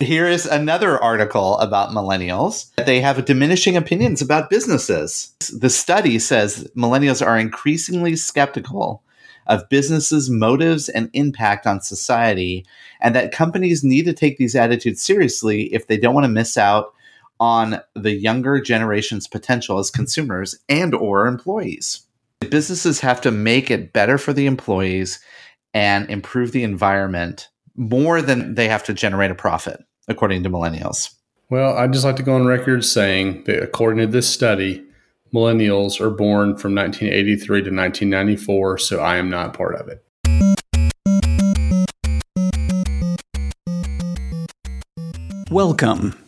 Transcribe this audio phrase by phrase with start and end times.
[0.00, 2.72] Here is another article about millennials.
[2.76, 5.34] They have diminishing opinions about businesses.
[5.52, 9.02] The study says millennials are increasingly skeptical
[9.48, 12.64] of businesses' motives and impact on society,
[13.00, 16.56] and that companies need to take these attitudes seriously if they don't want to miss
[16.56, 16.94] out
[17.40, 22.06] on the younger generation's potential as consumers and or employees.
[22.48, 25.18] Businesses have to make it better for the employees
[25.74, 31.14] and improve the environment more than they have to generate a profit, according to millennials.
[31.50, 34.84] Well, I'd just like to go on record saying that according to this study,
[35.32, 40.04] millennials are born from 1983 to 1994, so I am not part of it.
[45.50, 46.27] Welcome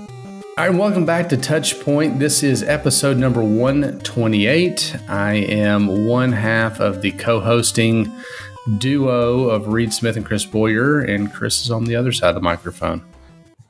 [0.57, 2.19] All right, welcome back to Touchpoint.
[2.19, 4.97] This is episode number 128.
[5.07, 8.11] I am one half of the co hosting
[8.77, 12.35] duo of Reed Smith and Chris Boyer, and Chris is on the other side of
[12.35, 13.01] the microphone.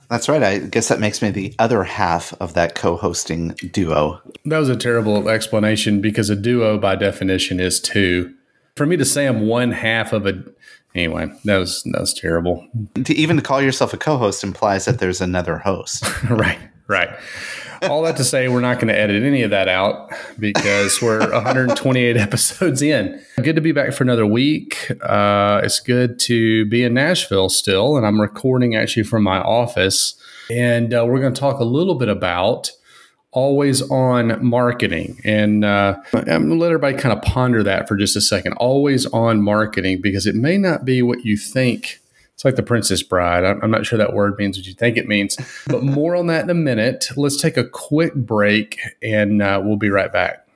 [0.10, 0.42] That's right.
[0.42, 4.20] I guess that makes me the other half of that co hosting duo.
[4.46, 8.34] That was a terrible explanation because a duo, by definition, is two.
[8.76, 10.44] For me to say I'm one half of a
[10.94, 12.68] Anyway, that was that was terrible.
[12.96, 16.04] To even call yourself a co-host implies that there's another host.
[16.30, 16.60] right.
[16.92, 17.10] Right.
[17.84, 21.32] All that to say, we're not going to edit any of that out because we're
[21.32, 23.24] 128 episodes in.
[23.42, 24.92] Good to be back for another week.
[25.02, 30.16] Uh, it's good to be in Nashville still, and I'm recording actually from my office.
[30.50, 32.72] And uh, we're going to talk a little bit about
[33.32, 35.22] always on marketing.
[35.24, 38.52] And uh, I'm going to let everybody kind of ponder that for just a second.
[38.56, 42.01] Always on marketing because it may not be what you think
[42.42, 43.44] it's like the Princess Bride.
[43.44, 45.38] I'm not sure that word means what you think it means,
[45.68, 47.10] but more on that in a minute.
[47.16, 50.48] Let's take a quick break and uh, we'll be right back.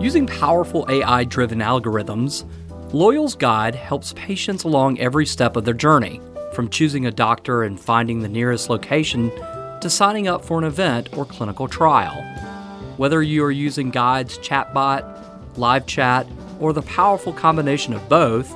[0.00, 2.48] Using powerful AI driven algorithms,
[2.94, 6.22] Loyal's Guide helps patients along every step of their journey,
[6.54, 9.30] from choosing a doctor and finding the nearest location
[9.82, 12.22] to signing up for an event or clinical trial.
[12.96, 16.26] Whether you are using Guide's chatbot, live chat,
[16.58, 18.50] or the powerful combination of both,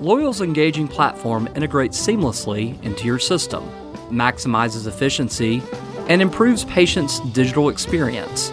[0.00, 3.62] Loyal's engaging platform integrates seamlessly into your system,
[4.10, 5.62] maximizes efficiency,
[6.08, 8.50] and improves patients' digital experience.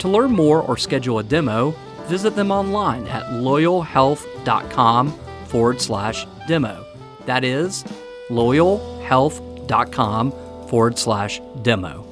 [0.00, 1.70] To learn more or schedule a demo,
[2.06, 5.12] visit them online at loyalhealth.com
[5.46, 6.84] forward slash demo.
[7.26, 7.84] That is
[8.28, 10.32] loyalhealth.com
[10.68, 12.08] forward slash demo.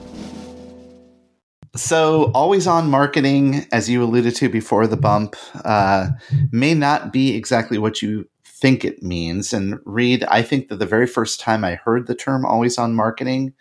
[1.76, 6.08] So, always on marketing, as you alluded to before the bump, uh,
[6.52, 8.28] may not be exactly what you
[8.60, 9.53] think it means.
[9.53, 12.94] And Reed, I think that the very first time I heard the term always on
[12.94, 13.54] marketing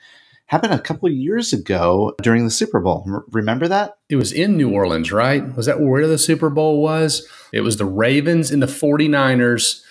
[0.48, 3.06] happened a couple years ago during the Super Bowl.
[3.08, 3.98] R- remember that?
[4.10, 5.56] It was in New Orleans, right?
[5.56, 7.28] Was that where the Super Bowl was?
[7.54, 9.84] It was the Ravens and the 49ers.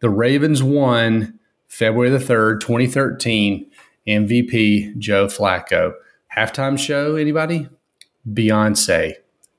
[0.00, 1.38] The Ravens won
[1.68, 3.70] February the 3rd, 2013.
[4.08, 5.92] MVP Joe Flacco.
[6.36, 7.68] Halftime show, anybody?
[8.28, 9.14] Beyonce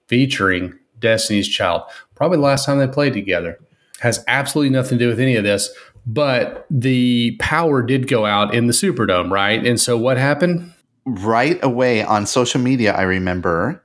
[0.08, 1.84] featuring Destiny's Child.
[2.16, 3.60] Probably the last time they played together
[4.00, 5.70] has absolutely nothing to do with any of this.
[6.06, 9.66] But the power did go out in the Superdome, right?
[9.66, 10.74] And so what happened?
[11.06, 13.84] Right away on social media, I remember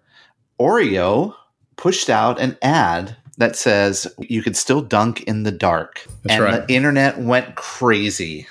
[0.61, 1.34] Oreo
[1.77, 6.06] pushed out an ad that says you could still dunk in the dark.
[6.23, 6.67] That's and right.
[6.67, 8.47] the internet went crazy.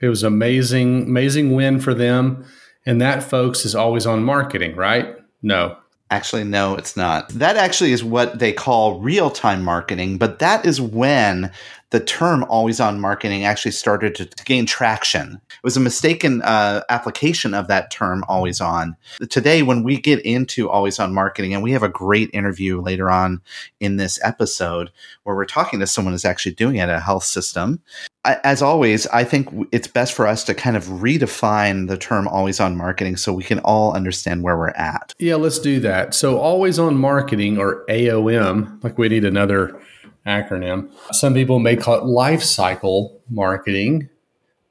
[0.00, 2.46] It was amazing, amazing win for them.
[2.86, 5.16] And that, folks, is always on marketing, right?
[5.42, 5.76] No,
[6.10, 7.28] Actually, no, it's not.
[7.28, 11.52] That actually is what they call real time marketing, but that is when
[11.90, 15.40] the term always on marketing actually started to, to gain traction.
[15.48, 18.96] It was a mistaken uh, application of that term always on.
[19.28, 23.10] Today, when we get into always on marketing, and we have a great interview later
[23.10, 23.40] on
[23.80, 24.90] in this episode
[25.24, 27.80] where we're talking to someone who's actually doing it at a health system.
[28.24, 32.60] As always, I think it's best for us to kind of redefine the term always
[32.60, 35.14] on marketing so we can all understand where we're at.
[35.18, 36.14] Yeah, let's do that.
[36.14, 39.80] So, always on marketing or AOM, like we need another
[40.26, 40.90] acronym.
[41.12, 44.08] Some people may call it life cycle marketing.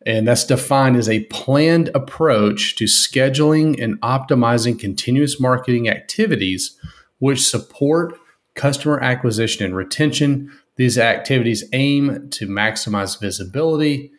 [0.06, 6.78] And that's defined as a planned approach to scheduling and optimizing continuous marketing activities
[7.20, 8.18] which support
[8.56, 10.52] customer acquisition and retention.
[10.78, 14.12] These activities aim to maximize visibility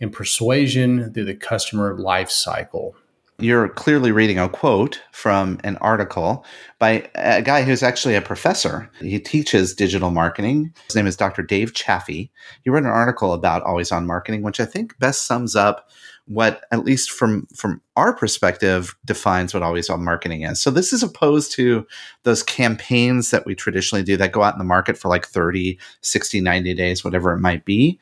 [0.00, 2.96] and persuasion through the customer life cycle.
[3.40, 6.44] You're clearly reading a quote from an article
[6.80, 8.90] by a guy who's actually a professor.
[9.00, 10.74] He teaches digital marketing.
[10.86, 11.42] His name is Dr.
[11.42, 12.32] Dave Chaffey.
[12.64, 15.88] He wrote an article about always on marketing, which I think best sums up
[16.28, 20.92] what at least from from our perspective defines what always on marketing is so this
[20.92, 21.86] is opposed to
[22.24, 25.78] those campaigns that we traditionally do that go out in the market for like 30
[26.02, 27.98] 60 90 days whatever it might be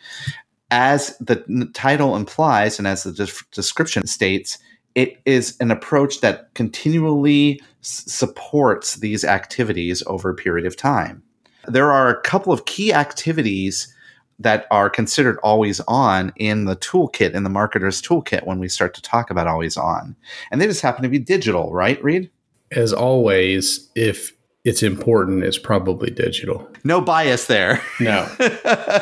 [0.73, 4.59] as the title implies and as the de- description states
[4.97, 11.23] it is an approach that continually s- supports these activities over a period of time.
[11.69, 13.93] There are a couple of key activities
[14.39, 18.95] that are considered always on in the toolkit in the marketer's toolkit when we start
[18.95, 20.17] to talk about always on.
[20.51, 22.31] And they just happen to be digital right reed?
[22.73, 24.33] As always if
[24.65, 26.69] it's important it's probably digital.
[26.85, 27.83] No bias there.
[28.01, 28.29] No.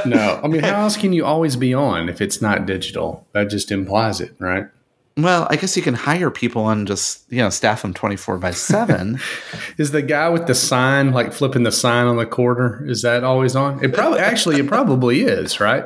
[0.06, 0.40] No.
[0.42, 3.26] I mean how else can you always be on if it's not digital?
[3.32, 4.66] That just implies it right
[5.16, 8.50] well, I guess you can hire people and just, you know, staff them 24 by
[8.50, 9.20] 7.
[9.78, 13.22] is the guy with the sign, like flipping the sign on the corner, is that
[13.22, 13.82] always on?
[13.84, 15.84] It probably, actually, it probably is, right?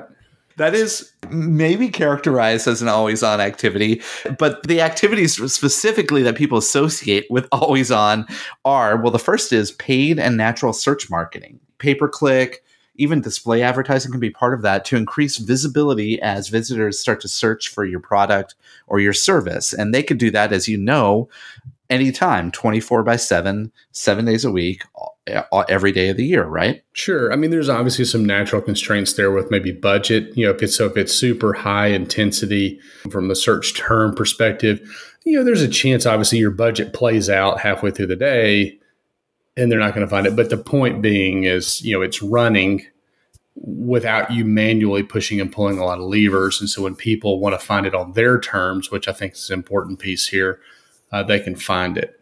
[0.57, 4.03] That is maybe characterized as an always on activity,
[4.39, 8.27] but the activities specifically that people associate with always on
[8.65, 12.65] are well, the first is paid and natural search marketing, pay per click,
[12.99, 17.29] even display advertising can be part of that to increase visibility as visitors start to
[17.29, 18.55] search for your product
[18.89, 19.73] or your service.
[19.73, 21.29] And they could do that, as you know,
[21.89, 24.83] anytime, 24 by 7, seven days a week,
[25.69, 26.83] every day of the year, right?
[26.93, 27.33] Sure.
[27.33, 30.37] I mean, there's obviously some natural constraints there with maybe budget.
[30.37, 32.81] You know, if it's so if it's super high intensity
[33.11, 34.81] from the search term perspective,
[35.25, 38.79] you know, there's a chance obviously your budget plays out halfway through the day
[39.59, 40.37] and they're not going to find it.
[40.37, 42.87] But the point being is, you know, it's running
[43.57, 46.61] without you manually pushing and pulling a lot of levers.
[46.61, 49.51] And so when people want to find it on their terms, which I think is
[49.51, 50.61] an important piece here,
[51.11, 52.15] uh, they can find it.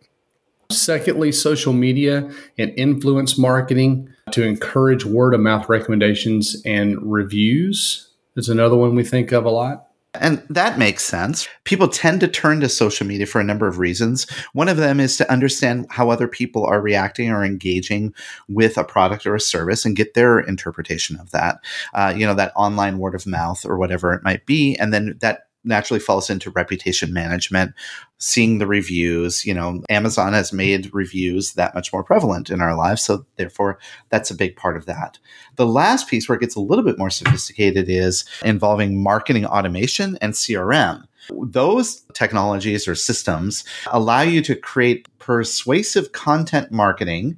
[0.70, 8.48] Secondly, social media and influence marketing to encourage word of mouth recommendations and reviews is
[8.48, 9.85] another one we think of a lot.
[10.20, 11.48] And that makes sense.
[11.64, 14.28] People tend to turn to social media for a number of reasons.
[14.52, 18.14] One of them is to understand how other people are reacting or engaging
[18.48, 21.60] with a product or a service and get their interpretation of that.
[21.94, 24.76] Uh, you know, that online word of mouth or whatever it might be.
[24.76, 27.74] And then that naturally falls into reputation management,
[28.18, 29.44] seeing the reviews.
[29.44, 30.56] You know, Amazon has mm-hmm.
[30.56, 33.02] made reviews that much more prevalent in our lives.
[33.02, 33.78] So, therefore,
[34.08, 35.18] that's a big part of that.
[35.56, 40.18] The last piece where it gets a little bit more sophisticated is involving marketing automation
[40.20, 41.04] and CRM.
[41.30, 47.36] Those technologies or systems allow you to create persuasive content marketing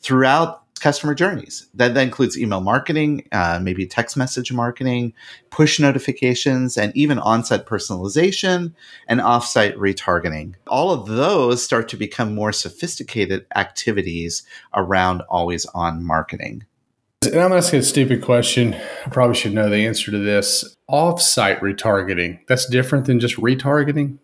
[0.00, 1.66] throughout customer journeys.
[1.74, 5.14] That, that includes email marketing, uh, maybe text message marketing,
[5.50, 8.74] push notifications, and even on-site personalization
[9.08, 10.54] and off-site retargeting.
[10.66, 14.42] All of those start to become more sophisticated activities
[14.74, 16.64] around always-on marketing.
[17.22, 18.74] And I'm asking a stupid question.
[18.74, 20.76] I probably should know the answer to this.
[20.88, 24.18] Off-site retargeting, that's different than just retargeting?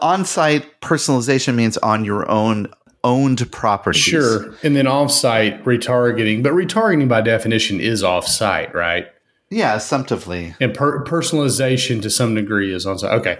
[0.00, 2.68] On-site personalization means on your own
[3.04, 4.02] owned properties.
[4.02, 4.54] Sure.
[4.62, 9.08] And then offsite retargeting, but retargeting by definition is offsite, right?
[9.50, 10.54] Yeah, assumptively.
[10.60, 13.12] And per- personalization to some degree is on site.
[13.20, 13.38] Okay.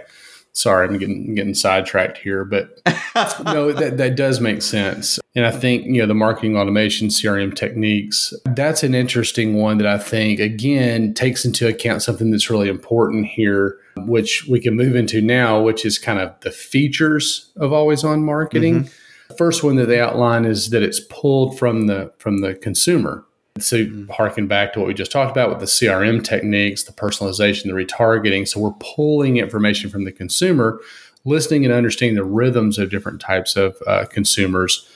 [0.53, 2.81] Sorry, I'm getting getting sidetracked here, but
[3.45, 5.17] no, that, that does make sense.
[5.33, 9.87] And I think, you know, the marketing automation CRM techniques, that's an interesting one that
[9.87, 14.93] I think again takes into account something that's really important here, which we can move
[14.97, 18.83] into now, which is kind of the features of always on marketing.
[18.83, 19.00] Mm-hmm
[19.31, 23.25] first one that they outline is that it's pulled from the from the consumer.
[23.59, 24.09] So mm-hmm.
[24.11, 27.71] harken back to what we just talked about with the CRM techniques, the personalization, the
[27.71, 28.47] retargeting.
[28.47, 30.79] So we're pulling information from the consumer,
[31.25, 34.87] listening and understanding the rhythms of different types of uh, consumers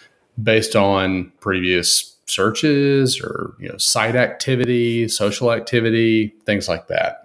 [0.42, 7.25] based on previous searches or you know site activity, social activity, things like that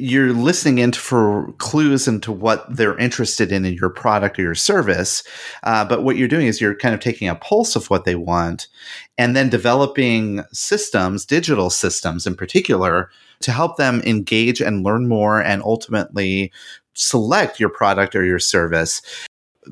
[0.00, 4.54] you're listening in for clues into what they're interested in in your product or your
[4.54, 5.24] service.
[5.64, 8.14] Uh, but what you're doing is you're kind of taking a pulse of what they
[8.14, 8.68] want
[9.16, 15.42] and then developing systems, digital systems in particular, to help them engage and learn more
[15.42, 16.52] and ultimately
[16.94, 19.02] select your product or your service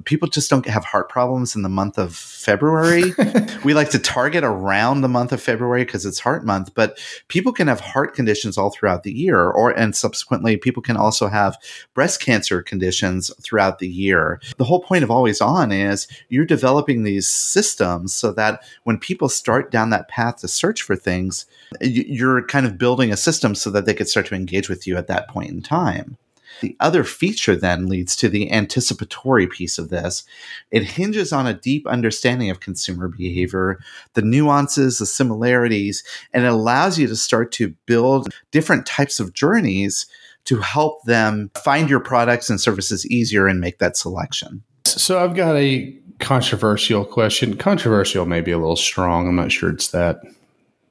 [0.05, 3.15] people just don't have heart problems in the month of February.
[3.65, 6.99] we like to target around the month of February because it's heart month, but
[7.29, 11.29] people can have heart conditions all throughout the year or and subsequently people can also
[11.29, 11.57] have
[11.95, 14.41] breast cancer conditions throughout the year.
[14.59, 19.29] The whole point of always on is you're developing these systems so that when people
[19.29, 21.47] start down that path to search for things,
[21.81, 24.97] you're kind of building a system so that they could start to engage with you
[24.97, 26.17] at that point in time.
[26.61, 30.25] The other feature then leads to the anticipatory piece of this.
[30.71, 33.79] It hinges on a deep understanding of consumer behavior,
[34.15, 39.35] the nuances, the similarities, and it allows you to start to build different types of
[39.35, 40.07] journeys
[40.45, 44.63] to help them find your products and services easier and make that selection.
[44.87, 47.57] So I've got a controversial question.
[47.57, 49.29] Controversial may be a little strong.
[49.29, 50.21] I'm not sure it's that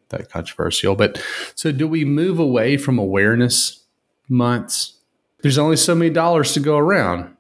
[0.09, 0.95] that controversial.
[0.95, 1.21] But
[1.55, 3.83] so do we move away from awareness
[4.29, 4.94] months?
[5.45, 7.37] There's only so many dollars to go around.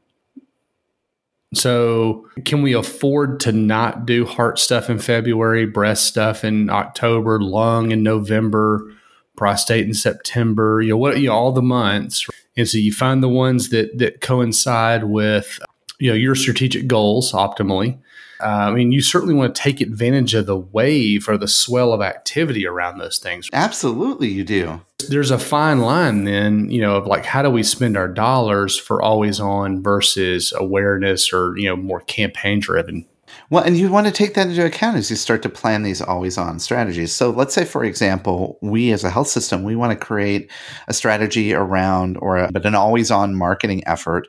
[1.55, 7.41] So, can we afford to not do heart stuff in February, breast stuff in October,
[7.41, 8.93] lung in November,
[9.35, 10.83] prostate in September?
[10.83, 11.19] You know what?
[11.19, 15.57] You know all the months, and so you find the ones that that coincide with
[15.97, 17.97] you know your strategic goals optimally,
[18.41, 21.93] uh, I mean, you certainly want to take advantage of the wave or the swell
[21.93, 23.49] of activity around those things.
[23.53, 24.81] Absolutely, you do.
[25.09, 28.77] There's a fine line then, you know, of like how do we spend our dollars
[28.77, 33.05] for always on versus awareness or, you know, more campaign driven
[33.49, 36.01] well, and you want to take that into account as you start to plan these
[36.01, 37.13] always on strategies.
[37.13, 40.49] So let's say, for example, we as a health system, we want to create
[40.87, 44.27] a strategy around or a, but an always on marketing effort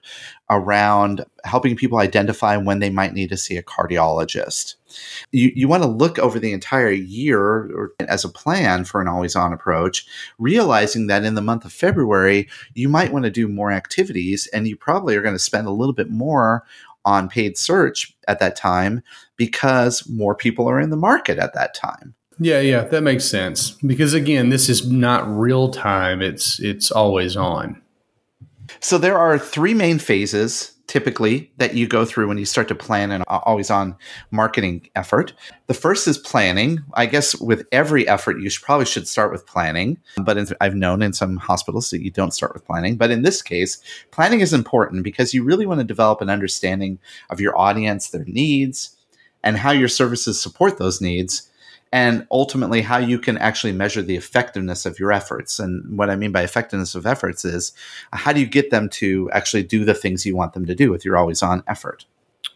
[0.51, 4.77] around helping people identify when they might need to see a cardiologist.
[5.33, 9.09] You, you want to look over the entire year or, as a plan for an
[9.09, 10.07] always on approach,
[10.39, 14.69] realizing that in the month of February, you might want to do more activities and
[14.69, 16.65] you probably are going to spend a little bit more
[17.07, 19.03] on paid search at that time
[19.37, 22.15] because more people are in the market at that time.
[22.39, 23.71] Yeah, yeah, that makes sense.
[23.71, 27.81] Because again, this is not real time, it's it's always on.
[28.81, 32.75] So there are three main phases typically that you go through when you start to
[32.75, 33.97] plan an uh, always on
[34.31, 35.33] marketing effort.
[35.67, 36.79] The first is planning.
[36.95, 39.99] I guess with every effort, you should, probably should start with planning.
[40.23, 42.97] But in, I've known in some hospitals that you don't start with planning.
[42.97, 46.99] But in this case, planning is important because you really want to develop an understanding
[47.31, 48.97] of your audience, their needs,
[49.43, 51.51] and how your services support those needs
[51.93, 55.59] and ultimately how you can actually measure the effectiveness of your efforts.
[55.59, 57.73] And what I mean by effectiveness of efforts is
[58.13, 60.91] how do you get them to actually do the things you want them to do
[60.91, 62.05] with your always on effort?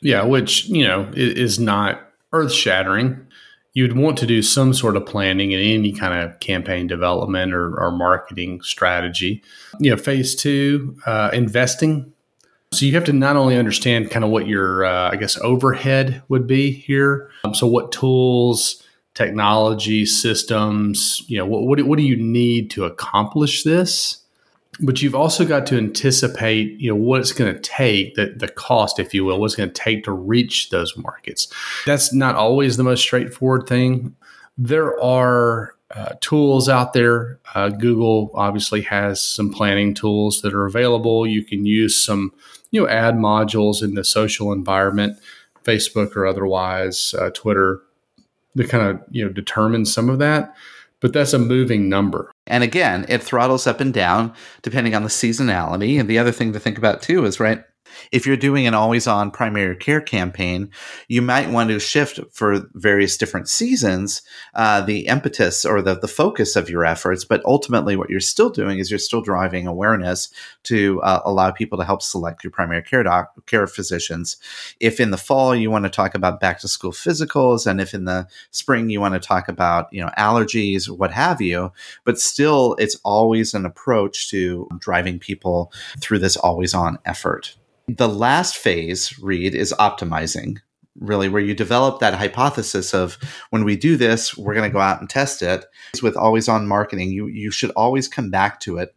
[0.00, 2.00] Yeah, which, you know, is not
[2.32, 3.26] earth shattering.
[3.72, 7.78] You'd want to do some sort of planning in any kind of campaign development or,
[7.78, 9.42] or marketing strategy.
[9.78, 12.12] You know, phase two, uh, investing.
[12.72, 16.22] So you have to not only understand kind of what your, uh, I guess, overhead
[16.28, 17.30] would be here.
[17.44, 18.82] Um, so what tools,
[19.14, 24.18] technology systems you know what, what, what do you need to accomplish this?
[24.82, 28.48] But you've also got to anticipate you know what it's going to take the, the
[28.48, 31.52] cost if you will what's going to take to reach those markets.
[31.86, 34.14] That's not always the most straightforward thing.
[34.56, 37.40] There are uh, tools out there.
[37.54, 41.26] Uh, google obviously has some planning tools that are available.
[41.26, 42.32] You can use some
[42.70, 45.18] you know ad modules in the social environment
[45.64, 47.82] facebook or otherwise uh, twitter
[48.56, 50.54] to kind of you know determine some of that
[51.00, 52.30] but that's a moving number.
[52.46, 55.98] And again it throttles up and down depending on the seasonality.
[55.98, 57.64] And the other thing to think about too is right
[58.12, 60.70] if you're doing an always on primary care campaign,
[61.08, 64.22] you might want to shift for various different seasons
[64.54, 67.24] uh, the impetus or the, the focus of your efforts.
[67.24, 70.28] But ultimately, what you're still doing is you're still driving awareness
[70.64, 74.36] to uh, allow people to help select your primary care doc, care physicians.
[74.80, 77.94] If in the fall you want to talk about back to school physicals, and if
[77.94, 81.72] in the spring you want to talk about you know allergies, what have you,
[82.04, 87.56] but still it's always an approach to driving people through this always on effort.
[87.96, 90.58] The last phase, Reed, is optimizing,
[90.98, 93.18] really, where you develop that hypothesis of
[93.50, 95.64] when we do this, we're going to go out and test it.
[96.02, 98.94] With always on marketing, you, you should always come back to it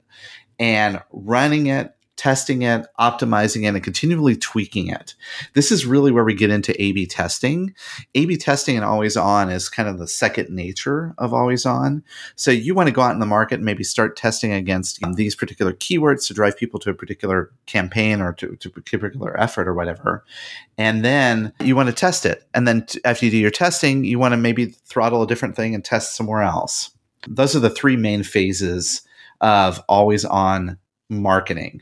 [0.60, 5.16] and running it testing it, optimizing it, and continually tweaking it.
[5.54, 7.74] This is really where we get into A B testing.
[8.14, 12.04] A B testing and always on is kind of the second nature of always on.
[12.36, 15.14] So you want to go out in the market and maybe start testing against know,
[15.14, 19.40] these particular keywords to drive people to a particular campaign or to, to, a particular
[19.40, 20.24] effort or whatever.
[20.78, 22.48] And then you want to test it.
[22.54, 25.56] And then t- after you do your testing, you want to maybe throttle a different
[25.56, 26.92] thing and test somewhere else.
[27.28, 29.02] Those are the three main phases
[29.42, 30.78] of always on
[31.10, 31.82] marketing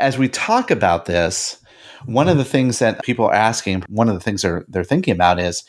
[0.00, 1.58] as we talk about this,
[2.06, 5.12] one of the things that people are asking, one of the things they're, they're thinking
[5.12, 5.64] about is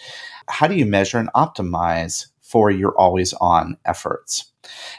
[0.49, 4.51] how do you measure and optimize for your always on efforts?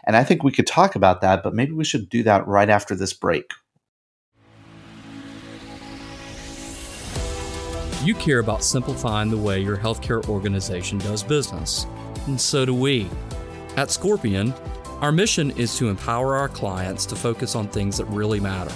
[0.06, 2.68] And I think we could talk about that, but maybe we should do that right
[2.68, 3.50] after this break.
[8.02, 11.87] You care about simplifying the way your healthcare organization does business,
[12.26, 13.09] and so do we.
[13.76, 14.52] At Scorpion,
[15.00, 18.73] Our mission is to empower our clients to focus on things that really matter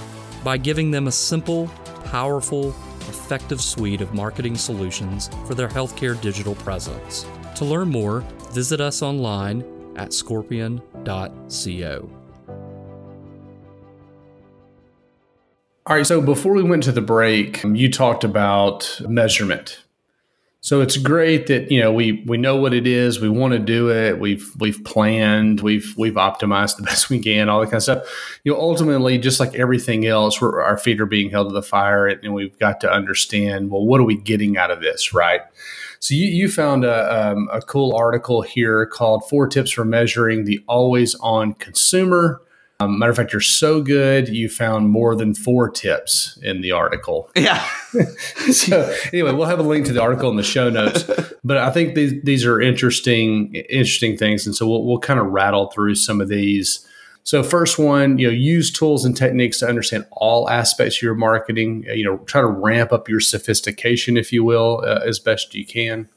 [0.49, 1.69] by giving them a simple,
[2.07, 7.27] powerful, effective suite of marketing solutions for their healthcare digital presence.
[7.57, 8.21] To learn more,
[8.53, 9.63] visit us online
[9.97, 12.11] at scorpion.co.
[15.85, 16.07] All right.
[16.07, 19.83] So before we went to the break, you talked about measurement.
[20.69, 23.21] So it's great that you know we we know what it is.
[23.21, 24.21] We want to do it.
[24.21, 25.63] We've we've planned.
[25.63, 27.49] We've we've optimized the best we can.
[27.49, 28.41] All that kind of stuff.
[28.45, 32.07] You know, ultimately, just like everything else, our feet are being held to the fire,
[32.07, 33.71] and we've got to understand.
[33.71, 35.41] Well, what are we getting out of this, right?
[36.01, 40.45] So you, you found a, um, a cool article here called Four Tips for Measuring
[40.45, 42.43] the Always On Consumer
[42.81, 46.73] um, matter of fact, you're so good, you found more than four tips in the
[46.73, 47.31] article.
[47.39, 47.67] Yeah.
[48.53, 51.09] so anyway, we'll have a link to the article in the show notes.
[51.45, 55.27] But I think these these are interesting interesting things, and so we'll we'll kind of
[55.27, 56.87] rattle through some of these.
[57.23, 61.15] So first one, you know, use tools and techniques to understand all aspects of your
[61.15, 61.85] marketing.
[61.89, 65.65] You know, try to ramp up your sophistication, if you will, uh, as best you
[65.65, 66.11] can.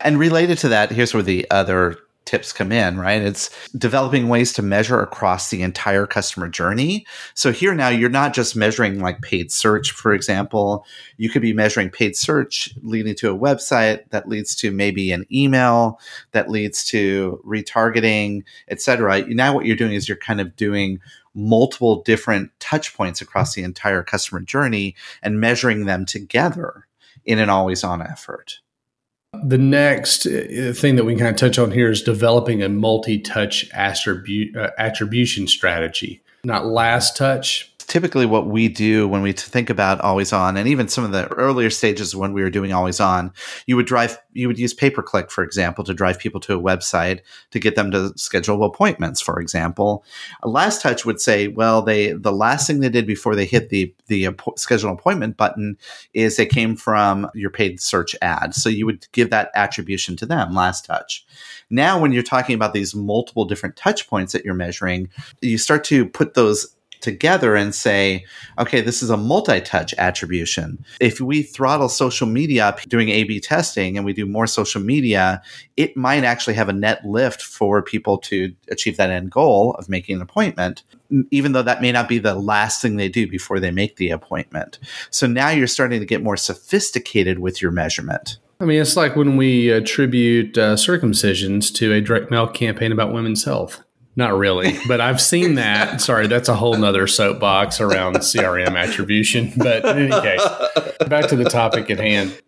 [0.00, 3.20] And related to that, here's where the other tips come in, right?
[3.20, 7.06] It's developing ways to measure across the entire customer journey.
[7.34, 10.86] So here now you're not just measuring like paid search, for example.
[11.16, 15.26] You could be measuring paid search leading to a website that leads to maybe an
[15.32, 16.00] email
[16.32, 19.26] that leads to retargeting, etc.
[19.28, 21.00] Now what you're doing is you're kind of doing
[21.34, 26.86] multiple different touch points across the entire customer journey and measuring them together
[27.24, 28.60] in an always on effort.
[29.42, 33.18] The next uh, thing that we kind of touch on here is developing a multi
[33.18, 36.22] touch attribu- uh, attribution strategy.
[36.44, 40.88] Not last touch, typically what we do when we think about always on and even
[40.88, 43.32] some of the earlier stages when we were doing always on
[43.66, 46.54] you would drive you would use pay per click for example to drive people to
[46.54, 50.04] a website to get them to schedule appointments for example.
[50.42, 53.94] Last touch would say well they the last thing they did before they hit the
[54.06, 55.76] the schedule appointment button
[56.12, 58.54] is they came from your paid search ad.
[58.54, 61.24] So you would give that attribution to them last touch.
[61.70, 65.08] Now when you're talking about these multiple different touch points that you're measuring
[65.40, 66.73] you start to put those
[67.04, 68.24] together and say,
[68.58, 70.84] okay, this is a multi touch attribution.
[70.98, 75.40] If we throttle social media doing A B testing and we do more social media,
[75.76, 79.88] it might actually have a net lift for people to achieve that end goal of
[79.88, 80.82] making an appointment,
[81.30, 84.10] even though that may not be the last thing they do before they make the
[84.10, 84.80] appointment.
[85.10, 88.38] So now you're starting to get more sophisticated with your measurement.
[88.60, 93.12] I mean, it's like when we attribute uh, circumcisions to a direct mail campaign about
[93.12, 93.82] women's health.
[94.16, 96.00] Not really, but I've seen that.
[96.00, 99.52] Sorry, that's a whole nother soapbox around CRM attribution.
[99.56, 100.46] But in any case,
[101.08, 102.40] back to the topic at hand.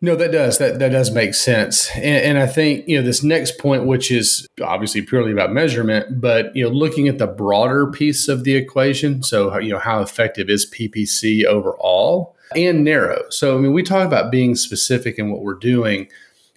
[0.00, 3.22] No, that does that that does make sense, and, and, I think you know this
[3.22, 7.90] next point, which is obviously purely about measurement, but you know looking at the broader
[7.90, 9.22] piece of the equation.
[9.22, 13.22] So you know how effective is PPC overall and narrow.
[13.30, 16.08] So I mean, we talk about being specific in what we're doing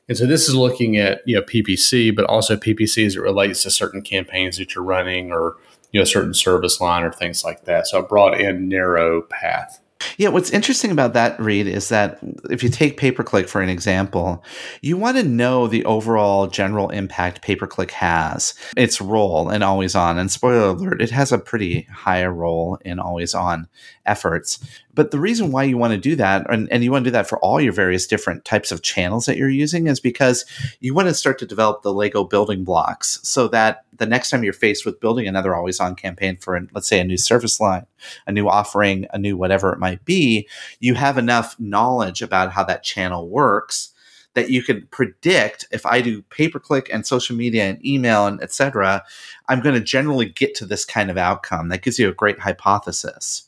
[0.07, 3.63] and so this is looking at you know PPC, but also PPC as it relates
[3.63, 5.57] to certain campaigns that you're running or
[5.91, 7.87] you know a certain service line or things like that.
[7.87, 9.81] So a broad and narrow path.
[10.17, 13.61] Yeah, what's interesting about that, Reed, is that if you take pay per click for
[13.61, 14.43] an example,
[14.81, 19.63] you want to know the overall general impact pay per click has, its role in
[19.63, 20.17] always on.
[20.17, 23.67] And spoiler alert, it has a pretty high role in always on
[24.07, 24.59] efforts.
[24.93, 27.13] But the reason why you want to do that, and, and you want to do
[27.13, 30.45] that for all your various different types of channels that you're using, is because
[30.79, 34.43] you want to start to develop the Lego building blocks so that the next time
[34.43, 37.85] you're faced with building another always on campaign for, let's say, a new service line,
[38.25, 40.47] a new offering, a new whatever it might be,
[40.79, 43.93] you have enough knowledge about how that channel works
[44.37, 48.27] that you can predict if I do pay per click and social media and email
[48.27, 49.03] and etc.
[49.49, 51.69] I'm going to generally get to this kind of outcome.
[51.69, 53.46] That gives you a great hypothesis.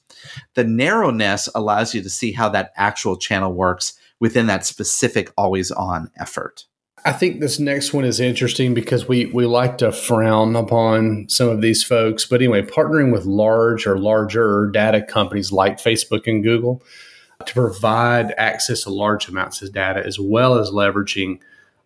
[0.56, 5.72] The narrowness allows you to see how that actual channel works within that specific always
[5.72, 6.66] on effort.
[7.06, 11.48] I think this next one is interesting because we we like to frown upon some
[11.48, 16.44] of these folks, but anyway, partnering with large or larger data companies like Facebook and
[16.44, 16.84] Google
[17.46, 21.40] to provide access to large amounts of data as well as leveraging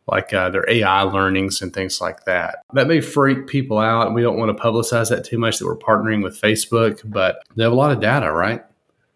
[0.08, 2.60] like uh, their AI learnings and things like that.
[2.74, 4.14] That may freak people out.
[4.14, 7.64] We don't want to publicize that too much that we're partnering with Facebook, but they
[7.64, 8.64] have a lot of data, right?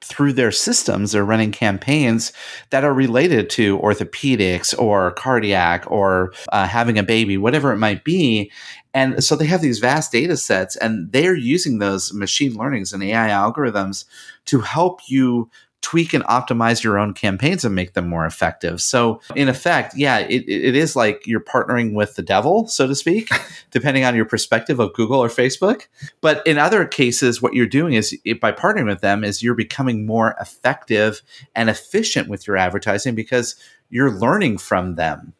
[0.01, 2.31] through their systems, they're running campaigns
[2.69, 8.03] that are related to orthopedics or cardiac or uh, having a baby, whatever it might
[8.03, 8.51] be.
[8.93, 13.03] And so they have these vast data sets, and they're using those machine learnings and
[13.03, 14.05] AI algorithms
[14.45, 15.49] to help you
[15.81, 18.81] tweak and optimize your own campaigns and make them more effective.
[18.81, 22.95] So, in effect, yeah, it, it is like you're partnering with the devil, so to
[22.95, 23.29] speak,
[23.71, 25.87] depending on your perspective of Google or Facebook.
[26.19, 30.05] But in other cases, what you're doing is by partnering with them is you're becoming
[30.05, 31.21] more effective
[31.55, 33.55] and efficient with your advertising because
[33.89, 35.33] you're learning from them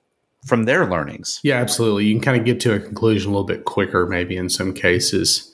[0.46, 1.40] from their learnings.
[1.44, 2.06] Yeah, absolutely.
[2.06, 4.74] You can kind of get to a conclusion a little bit quicker, maybe in some
[4.74, 5.54] cases.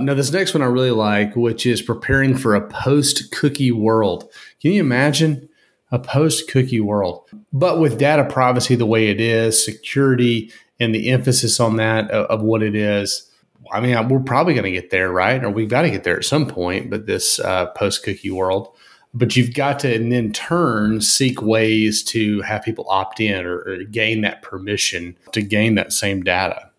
[0.00, 4.30] Now, this next one I really like, which is preparing for a post cookie world.
[4.60, 5.48] Can you imagine
[5.90, 7.28] a post cookie world?
[7.52, 10.50] But with data privacy the way it is, security,
[10.80, 13.30] and the emphasis on that of, of what it is.
[13.70, 15.42] I mean, we're probably going to get there, right?
[15.42, 18.74] Or we've got to get there at some point, but this uh, post cookie world.
[19.14, 23.58] But you've got to, and in turn, seek ways to have people opt in or,
[23.58, 26.70] or gain that permission to gain that same data.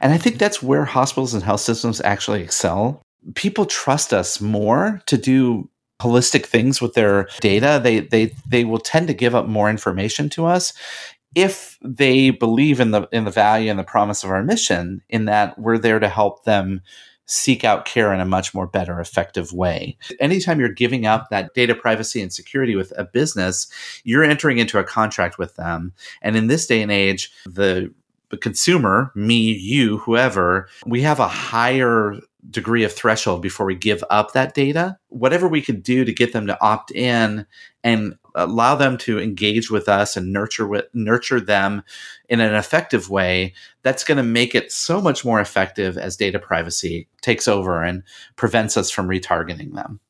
[0.00, 3.02] And I think that's where hospitals and health systems actually excel.
[3.34, 5.68] People trust us more to do
[6.00, 7.80] holistic things with their data.
[7.82, 10.72] They they they will tend to give up more information to us
[11.34, 15.26] if they believe in the in the value and the promise of our mission in
[15.26, 16.80] that we're there to help them
[17.26, 19.96] seek out care in a much more better effective way.
[20.18, 23.68] Anytime you're giving up that data privacy and security with a business,
[24.02, 25.92] you're entering into a contract with them.
[26.22, 27.94] And in this day and age, the
[28.30, 32.14] the consumer, me, you, whoever, we have a higher
[32.48, 34.96] degree of threshold before we give up that data.
[35.08, 37.46] Whatever we can do to get them to opt in
[37.84, 41.82] and allow them to engage with us and nurture with, nurture them
[42.28, 46.38] in an effective way, that's going to make it so much more effective as data
[46.38, 48.02] privacy takes over and
[48.36, 50.00] prevents us from retargeting them.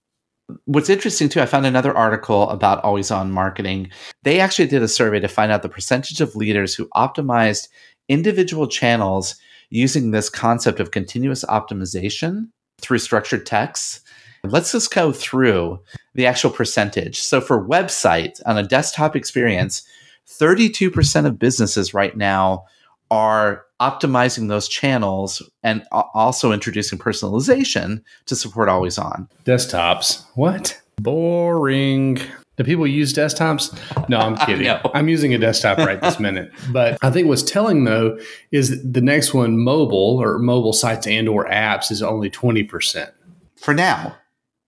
[0.64, 3.90] What's interesting too, I found another article about always on marketing.
[4.24, 7.68] They actually did a survey to find out the percentage of leaders who optimized
[8.11, 9.37] individual channels
[9.70, 12.49] using this concept of continuous optimization
[12.83, 14.01] through structured text.
[14.44, 15.81] Let's just go through
[16.14, 17.20] the actual percentage.
[17.20, 19.83] So for websites on a desktop experience,
[20.29, 22.64] 32% of businesses right now
[23.11, 29.29] are optimizing those channels and also introducing personalization to support always on.
[29.44, 30.25] Desktops.
[30.35, 30.81] What?
[30.96, 32.18] Boring.
[32.61, 33.75] Do people use desktops?
[34.11, 34.68] No, I'm kidding.
[34.92, 36.53] I'm using a desktop right this minute.
[36.70, 38.18] But I think what's telling though
[38.53, 43.11] is the next one, mobile or mobile sites and or apps, is only 20%.
[43.57, 44.14] For now,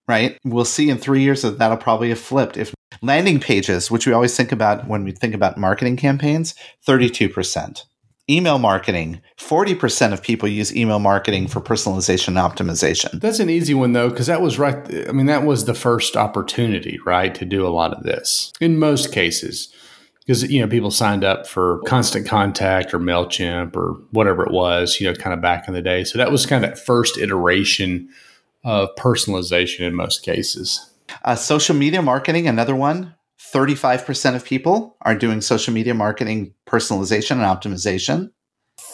[0.09, 0.39] right?
[0.43, 2.57] We'll see in three years that that'll probably have flipped.
[2.57, 6.55] If landing pages, which we always think about when we think about marketing campaigns,
[6.89, 7.85] 32%
[8.31, 9.21] email marketing.
[9.39, 13.21] 40% of people use email marketing for personalization and optimization.
[13.21, 14.77] That's an easy one though because that was right
[15.09, 18.79] i mean that was the first opportunity right to do a lot of this in
[18.79, 19.73] most cases.
[20.21, 25.01] Because you know people signed up for constant contact or mailchimp or whatever it was
[25.01, 26.05] you know kind of back in the day.
[26.05, 28.09] So that was kind of that first iteration
[28.65, 30.89] of personalization in most cases.
[31.25, 33.15] Uh, social media marketing another one
[33.53, 38.31] 35% of people are doing social media marketing personalization and optimization.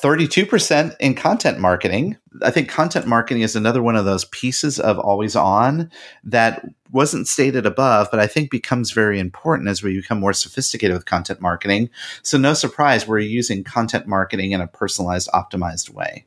[0.02, 2.16] 32% in content marketing.
[2.42, 5.90] I think content marketing is another one of those pieces of always on
[6.24, 10.94] that wasn't stated above, but I think becomes very important as we become more sophisticated
[10.94, 11.90] with content marketing.
[12.22, 16.24] So, no surprise, we're using content marketing in a personalized, optimized way.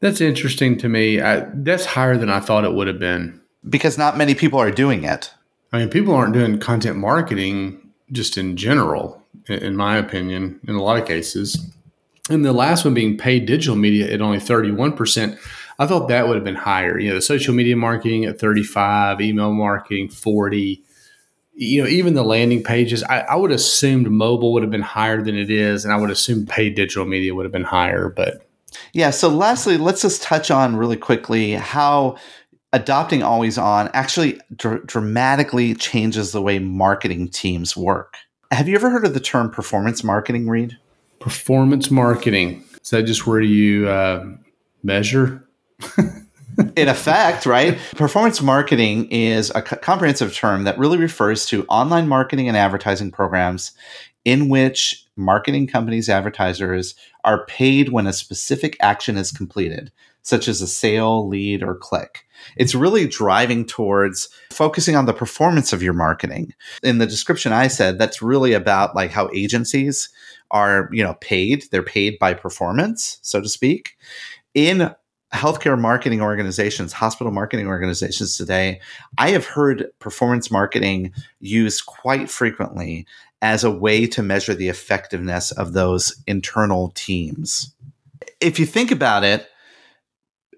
[0.00, 1.20] That's interesting to me.
[1.20, 3.40] I, that's higher than I thought it would have been.
[3.68, 5.32] Because not many people are doing it.
[5.74, 10.80] I mean, people aren't doing content marketing just in general, in my opinion, in a
[10.80, 11.68] lot of cases.
[12.30, 15.36] And the last one being paid digital media at only 31%.
[15.80, 16.96] I thought that would have been higher.
[17.00, 20.80] You know, the social media marketing at 35, email marketing 40.
[21.54, 25.22] You know, even the landing pages, I, I would assumed mobile would have been higher
[25.22, 28.08] than it is, and I would assume paid digital media would have been higher.
[28.10, 28.46] But
[28.92, 29.10] yeah.
[29.10, 32.16] So, lastly, let's just touch on really quickly how
[32.74, 38.16] adopting always on actually dr- dramatically changes the way marketing teams work.
[38.50, 40.76] Have you ever heard of the term performance marketing, Reed?
[41.20, 42.64] Performance marketing.
[42.82, 44.26] Is that just where you uh,
[44.82, 45.48] measure?
[46.76, 47.78] in effect, right?
[47.96, 53.72] Performance marketing is a comprehensive term that really refers to online marketing and advertising programs
[54.24, 59.92] in which marketing companies, advertisers are paid when a specific action is completed,
[60.24, 62.26] such as a sale, lead, or click.
[62.56, 66.52] It's really driving towards focusing on the performance of your marketing.
[66.82, 70.08] In the description I said, that's really about like how agencies
[70.50, 71.64] are, you know, paid.
[71.70, 73.96] They're paid by performance, so to speak.
[74.54, 74.94] In
[75.32, 78.80] healthcare marketing organizations, hospital marketing organizations today,
[79.18, 83.06] I have heard performance marketing used quite frequently
[83.42, 87.74] as a way to measure the effectiveness of those internal teams.
[88.40, 89.48] If you think about it,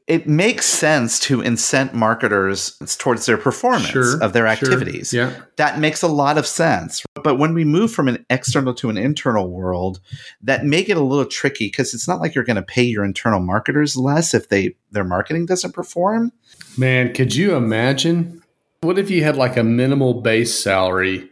[0.06, 4.68] it makes sense to incent marketers towards their performance Sure, of their sure.
[4.72, 5.12] activities.
[5.12, 5.32] Yeah.
[5.56, 7.04] That makes a lot of sense.
[7.24, 9.98] But when we move from an external to an internal world,
[10.42, 13.04] that make it a little tricky because it's not like you're going to pay your
[13.04, 16.32] internal marketers less if they their marketing doesn't perform.
[16.78, 18.42] Man, could you imagine?
[18.82, 21.28] What if you had like a minimal base salary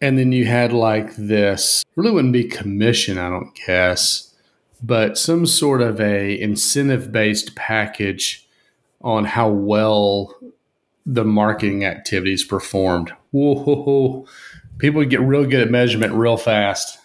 [0.00, 4.29] and then you had like this really wouldn't be commission, I don't guess,
[4.82, 8.46] but some sort of a incentive based package
[9.02, 10.34] on how well
[11.06, 13.12] the marketing activities performed.
[13.30, 14.26] Whoa,
[14.78, 16.98] people would get real good at measurement real fast.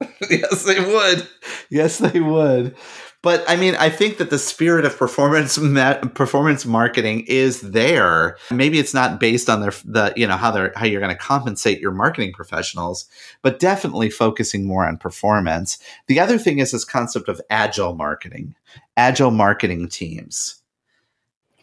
[0.30, 1.28] yes, they would.
[1.70, 2.76] Yes, they would.
[3.20, 8.36] But I mean, I think that the spirit of performance ma- performance marketing is there.
[8.50, 11.20] Maybe it's not based on their the you know how they're how you're going to
[11.20, 13.06] compensate your marketing professionals,
[13.42, 15.78] but definitely focusing more on performance.
[16.06, 18.54] The other thing is this concept of agile marketing,
[18.96, 20.62] agile marketing teams.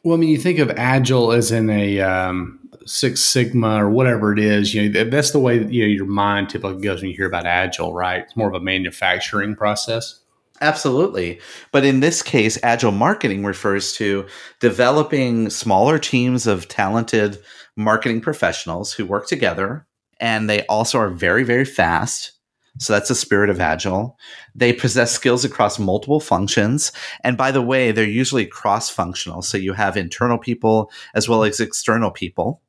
[0.03, 4.31] Well, I mean, you think of agile as in a um, Six Sigma or whatever
[4.33, 4.73] it is.
[4.73, 7.45] You know, that's the way you know your mind typically goes when you hear about
[7.45, 8.23] agile, right?
[8.23, 10.19] It's more of a manufacturing process.
[10.61, 11.39] Absolutely.
[11.71, 14.25] But in this case, agile marketing refers to
[14.61, 17.39] developing smaller teams of talented
[17.75, 19.85] marketing professionals who work together
[20.21, 22.31] and they also are very, very fast.
[22.79, 24.17] So that's the spirit of agile.
[24.53, 26.91] They possess skills across multiple functions.
[27.23, 29.41] And by the way, they're usually cross functional.
[29.41, 32.61] So you have internal people as well as external people,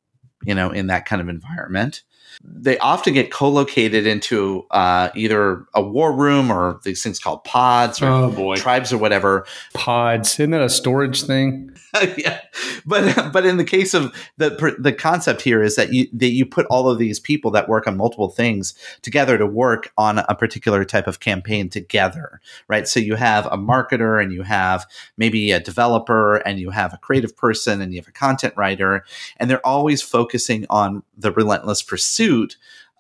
[0.44, 2.02] you know, in that kind of environment
[2.42, 8.02] they often get co-located into uh, either a war room or these things called pods
[8.02, 9.46] or Oh tribes or whatever.
[9.74, 10.34] pods!
[10.34, 11.72] Isn't that a storage thing?
[12.16, 12.40] yeah,
[12.84, 16.44] but but in the case of the the concept here is that you that you
[16.44, 20.34] put all of these people that work on multiple things together to work on a
[20.34, 22.86] particular type of campaign together, right?
[22.86, 26.98] So you have a marketer and you have maybe a developer and you have a
[26.98, 29.04] creative person and you have a content writer,
[29.38, 32.25] and they're always focusing on the relentless pursuit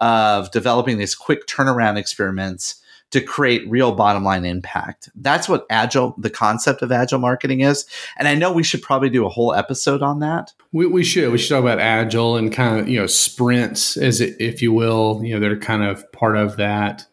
[0.00, 5.08] of developing these quick turnaround experiments to create real bottom line impact.
[5.14, 7.86] That's what agile, the concept of agile marketing is.
[8.16, 10.52] And I know we should probably do a whole episode on that.
[10.72, 14.20] We, we should we should talk about agile and kind of you know sprints, as
[14.20, 15.20] it, if you will.
[15.22, 17.06] You know, they're kind of part of that,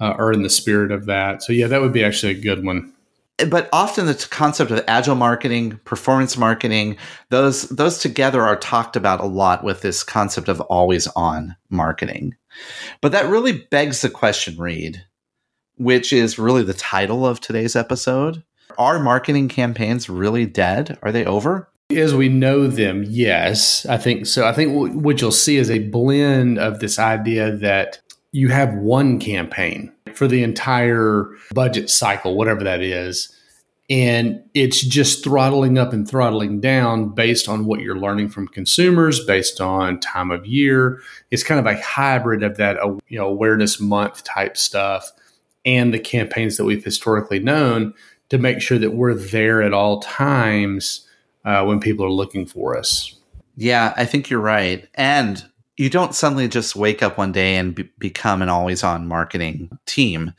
[0.00, 1.42] uh, or in the spirit of that.
[1.42, 2.92] So yeah, that would be actually a good one.
[3.46, 6.96] But often the concept of agile marketing, performance marketing,
[7.30, 12.34] those those together are talked about a lot with this concept of always on marketing.
[13.00, 15.04] But that really begs the question, Reed,
[15.76, 18.42] which is really the title of today's episode.
[18.76, 20.98] Are marketing campaigns really dead?
[21.02, 21.68] Are they over?
[21.90, 24.46] As we know them, yes, I think so.
[24.46, 28.00] I think what you'll see is a blend of this idea that
[28.32, 33.34] you have one campaign for the entire budget cycle, whatever that is.
[33.90, 39.24] And it's just throttling up and throttling down based on what you're learning from consumers,
[39.24, 41.00] based on time of year.
[41.30, 45.10] It's kind of a hybrid of that, uh, you know, awareness month type stuff
[45.64, 47.94] and the campaigns that we've historically known
[48.28, 51.06] to make sure that we're there at all times
[51.46, 53.18] uh, when people are looking for us.
[53.56, 54.86] Yeah, I think you're right.
[54.94, 55.44] And
[55.78, 59.70] you don't suddenly just wake up one day and be- become an always on marketing
[59.86, 60.34] team.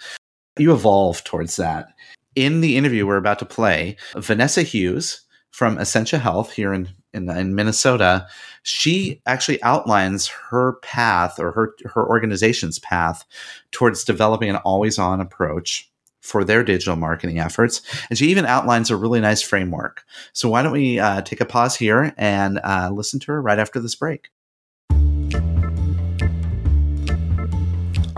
[0.57, 1.87] You evolve towards that.
[2.35, 5.21] In the interview we're about to play, Vanessa Hughes
[5.51, 8.27] from Essentia Health here in, in, in Minnesota,
[8.63, 13.25] she actually outlines her path or her, her organization's path
[13.71, 15.89] towards developing an always on approach
[16.21, 17.81] for their digital marketing efforts.
[18.09, 20.03] And she even outlines a really nice framework.
[20.33, 23.57] So why don't we uh, take a pause here and uh, listen to her right
[23.57, 24.29] after this break?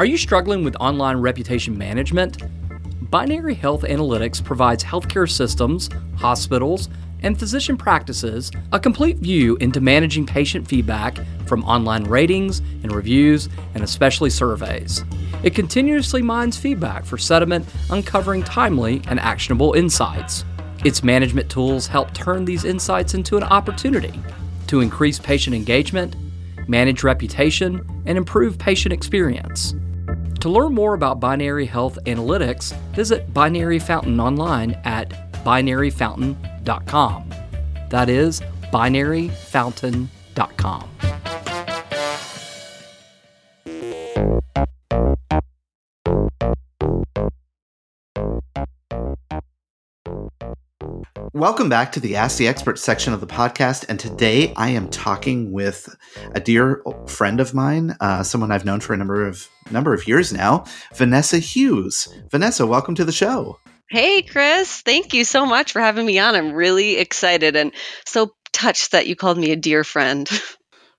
[0.01, 2.41] Are you struggling with online reputation management?
[3.11, 6.89] Binary Health Analytics provides healthcare systems, hospitals,
[7.21, 13.47] and physician practices a complete view into managing patient feedback from online ratings and reviews,
[13.75, 15.03] and especially surveys.
[15.43, 20.45] It continuously mines feedback for sentiment, uncovering timely and actionable insights.
[20.83, 24.19] Its management tools help turn these insights into an opportunity
[24.65, 26.15] to increase patient engagement,
[26.67, 29.75] manage reputation, and improve patient experience.
[30.41, 35.09] To learn more about Binary Health Analytics, visit Binary Fountain online at
[35.45, 37.29] binaryfountain.com.
[37.89, 38.41] That is
[38.73, 40.89] binaryfountain.com.
[51.33, 53.85] Welcome back to the Ask the Expert section of the podcast.
[53.87, 55.95] And today I am talking with
[56.35, 60.05] a dear friend of mine, uh, someone I've known for a number of number of
[60.09, 62.13] years now, Vanessa Hughes.
[62.29, 63.57] Vanessa, welcome to the show.
[63.89, 64.81] Hey, Chris.
[64.81, 66.35] Thank you so much for having me on.
[66.35, 67.71] I'm really excited and
[68.05, 70.29] so touched that you called me a dear friend.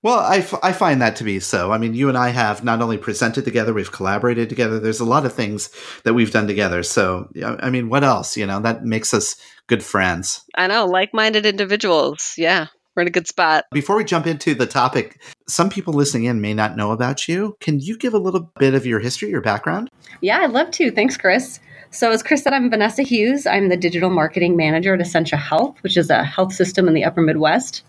[0.03, 1.71] Well, I, f- I find that to be so.
[1.71, 4.77] I mean, you and I have not only presented together, we've collaborated together.
[4.77, 5.69] There's a lot of things
[6.03, 6.83] that we've done together.
[6.83, 8.35] So, I mean, what else?
[8.35, 10.43] You know, that makes us good friends.
[10.55, 12.33] I know, like minded individuals.
[12.37, 13.65] Yeah, we're in a good spot.
[13.71, 17.55] Before we jump into the topic, some people listening in may not know about you.
[17.59, 19.89] Can you give a little bit of your history, your background?
[20.21, 20.91] Yeah, I'd love to.
[20.91, 21.59] Thanks, Chris.
[21.91, 23.45] So, as Chris said, I'm Vanessa Hughes.
[23.45, 27.03] I'm the digital marketing manager at Essentia Health, which is a health system in the
[27.03, 27.83] upper Midwest.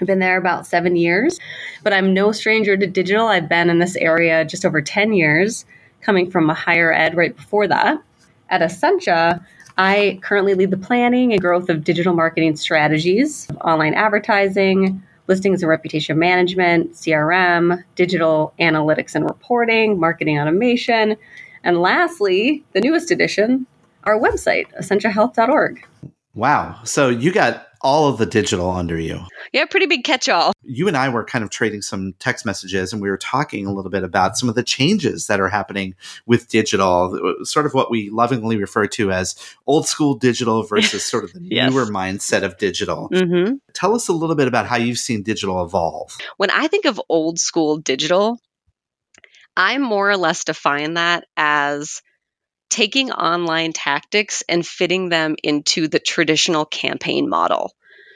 [0.00, 1.38] I've been there about seven years,
[1.82, 3.28] but I'm no stranger to digital.
[3.28, 5.64] I've been in this area just over 10 years,
[6.02, 8.02] coming from a higher ed right before that.
[8.48, 9.44] At Essentia,
[9.78, 15.68] I currently lead the planning and growth of digital marketing strategies, online advertising, listings and
[15.68, 21.16] reputation management, CRM, digital analytics and reporting, marketing automation,
[21.62, 23.66] and lastly, the newest addition,
[24.04, 25.84] our website, essentiahealth.org.
[26.36, 26.80] Wow.
[26.84, 29.22] So you got all of the digital under you.
[29.52, 30.52] Yeah, pretty big catch all.
[30.62, 33.72] You and I were kind of trading some text messages and we were talking a
[33.72, 35.94] little bit about some of the changes that are happening
[36.26, 39.34] with digital, sort of what we lovingly refer to as
[39.66, 41.72] old school digital versus sort of the yes.
[41.72, 43.08] newer mindset of digital.
[43.10, 43.54] Mm-hmm.
[43.72, 46.16] Tell us a little bit about how you've seen digital evolve.
[46.36, 48.38] When I think of old school digital,
[49.56, 52.02] I more or less define that as
[52.68, 57.72] taking online tactics and fitting them into the traditional campaign model.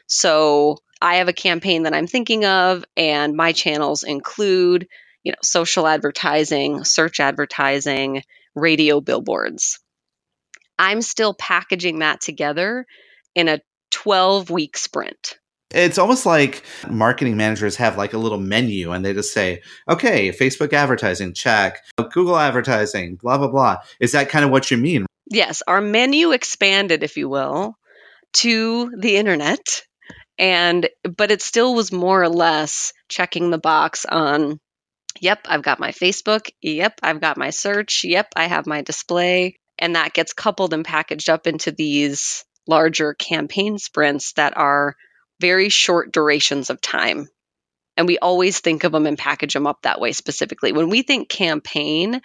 [0.07, 4.89] So I have a campaign that I'm thinking of, and my channels include,
[5.23, 8.23] you know, social advertising, search advertising,
[8.55, 9.81] radio billboards.
[10.79, 12.87] I'm still packaging that together
[13.35, 13.61] in a
[13.91, 15.39] 12 week sprint.
[15.73, 20.31] It's almost like marketing managers have like a little menu and they just say, okay,
[20.31, 23.77] Facebook advertising, check, Google advertising, blah, blah, blah.
[24.01, 25.07] Is that kind of what you mean?
[25.31, 25.63] Yes.
[25.69, 27.77] Our menu expanded, if you will,
[28.35, 29.83] to the internet.
[30.39, 34.59] And, but it still was more or less checking the box on,
[35.21, 36.51] yep, I've got my Facebook.
[36.63, 38.03] Yep, I've got my search.
[38.05, 39.57] Yep, I have my display.
[39.79, 44.97] And that gets coupled and packaged up into these larger campaign sprints that are
[45.41, 47.29] very short durations of time.
[47.97, 50.73] And we always think of them and package them up that way specifically.
[50.73, 52.21] When we think campaign,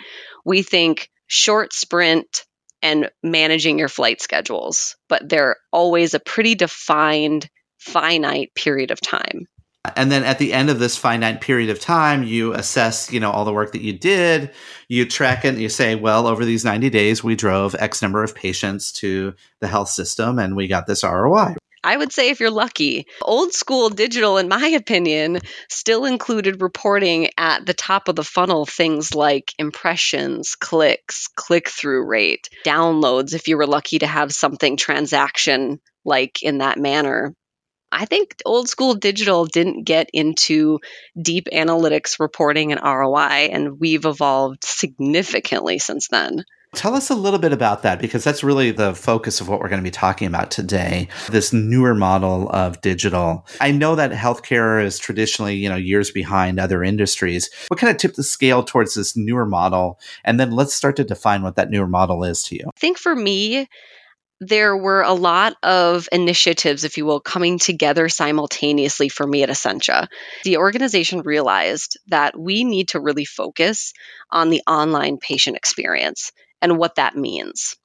[0.46, 2.46] we think short sprint
[2.82, 7.50] and managing your flight schedules, but they're always a pretty defined,
[7.80, 9.48] finite period of time.
[9.96, 13.32] And then at the end of this finite period of time, you assess, you know,
[13.32, 14.52] all the work that you did.
[14.88, 18.24] You track it and you say, well, over these 90 days, we drove X number
[18.24, 21.56] of patients to the health system and we got this ROI.
[21.86, 23.06] I would say if you're lucky.
[23.22, 28.66] Old school digital, in my opinion, still included reporting at the top of the funnel
[28.66, 34.78] things like impressions, clicks, click through rate, downloads, if you were lucky to have something
[34.78, 37.36] transaction like in that manner.
[37.92, 40.80] I think old school digital didn't get into
[41.22, 46.46] deep analytics reporting and ROI, and we've evolved significantly since then.
[46.76, 49.70] Tell us a little bit about that because that's really the focus of what we're
[49.70, 51.08] going to be talking about today.
[51.32, 53.48] This newer model of digital.
[53.62, 57.50] I know that healthcare is traditionally, you know, years behind other industries.
[57.70, 60.00] What kind of tipped the scale towards this newer model?
[60.26, 62.66] And then let's start to define what that newer model is to you.
[62.68, 63.70] I think for me,
[64.42, 69.50] there were a lot of initiatives, if you will, coming together simultaneously for me at
[69.50, 70.10] Essentia.
[70.44, 73.94] The organization realized that we need to really focus
[74.30, 76.34] on the online patient experience
[76.66, 77.76] and what that means.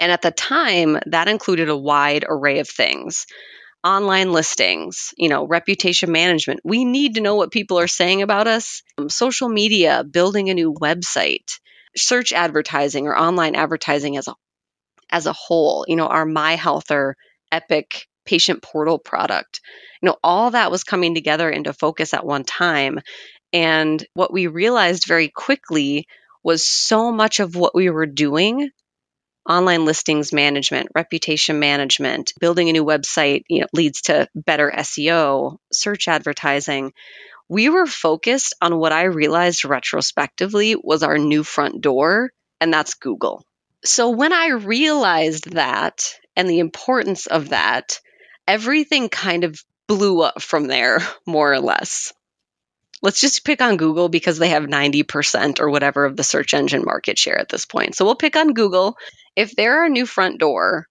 [0.00, 3.26] And at the time, that included a wide array of things
[3.84, 6.60] online listings, you know, reputation management.
[6.64, 10.54] We need to know what people are saying about us, um, social media, building a
[10.54, 11.60] new website,
[11.96, 14.34] search advertising or online advertising as a
[15.10, 17.16] as a whole, you know, our My or
[17.52, 19.60] Epic patient portal product.
[20.02, 23.00] You know, all that was coming together into focus at one time.
[23.52, 26.06] And what we realized very quickly
[26.42, 28.70] was so much of what we were doing
[29.48, 35.56] online listings management, reputation management, building a new website, you know, leads to better SEO,
[35.72, 36.92] search advertising.
[37.48, 42.94] We were focused on what I realized retrospectively was our new front door, and that's
[42.94, 43.42] Google.
[43.84, 48.00] So when I realized that and the importance of that,
[48.46, 52.12] everything kind of blew up from there, more or less
[53.02, 56.84] let's just pick on Google because they have 90% or whatever of the search engine
[56.84, 57.94] market share at this point.
[57.94, 58.96] So we'll pick on Google.
[59.36, 60.86] If they're our new front door,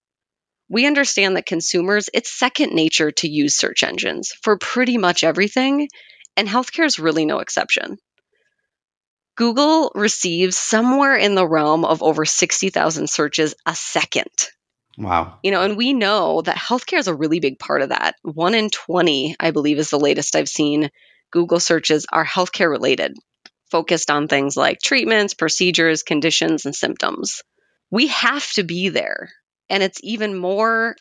[0.68, 5.88] we understand that consumers, it's second nature to use search engines for pretty much everything,
[6.36, 7.98] and healthcare is really no exception.
[9.36, 14.26] Google receives somewhere in the realm of over 60,000 searches a second.
[14.98, 15.38] Wow.
[15.44, 18.16] You know, and we know that healthcare is a really big part of that.
[18.22, 20.90] One in 20, I believe, is the latest I've seen.
[21.30, 23.16] Google searches are healthcare related,
[23.70, 27.42] focused on things like treatments, procedures, conditions, and symptoms.
[27.90, 29.30] We have to be there.
[29.70, 30.96] And it's even more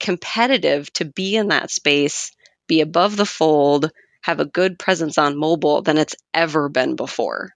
[0.00, 2.32] competitive to be in that space,
[2.66, 3.90] be above the fold,
[4.22, 7.50] have a good presence on mobile than it's ever been before.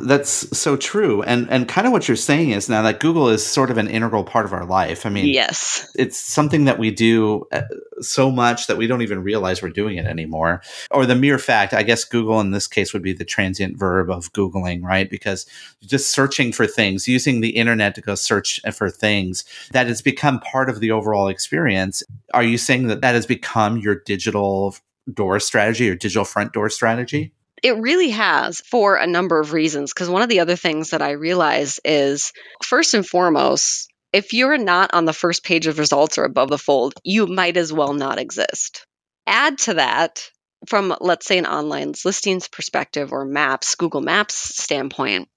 [0.00, 1.22] That's so true.
[1.22, 3.88] And and kind of what you're saying is now that Google is sort of an
[3.88, 5.06] integral part of our life.
[5.06, 5.90] I mean, yes.
[5.96, 7.62] It's something that we do uh,
[8.00, 10.62] so much that we don't even realize we're doing it anymore.
[10.90, 14.10] Or the mere fact, I guess Google in this case would be the transient verb
[14.10, 15.08] of googling, right?
[15.08, 15.46] Because
[15.82, 20.40] just searching for things, using the internet to go search for things, that has become
[20.40, 22.02] part of the overall experience.
[22.34, 24.76] Are you saying that that has become your digital
[25.12, 27.32] door strategy or digital front door strategy?
[27.62, 29.92] It really has for a number of reasons.
[29.92, 32.32] Because one of the other things that I realize is
[32.62, 36.58] first and foremost, if you're not on the first page of results or above the
[36.58, 38.86] fold, you might as well not exist.
[39.26, 40.30] Add to that,
[40.68, 45.28] from let's say an online listings perspective or maps, Google Maps standpoint,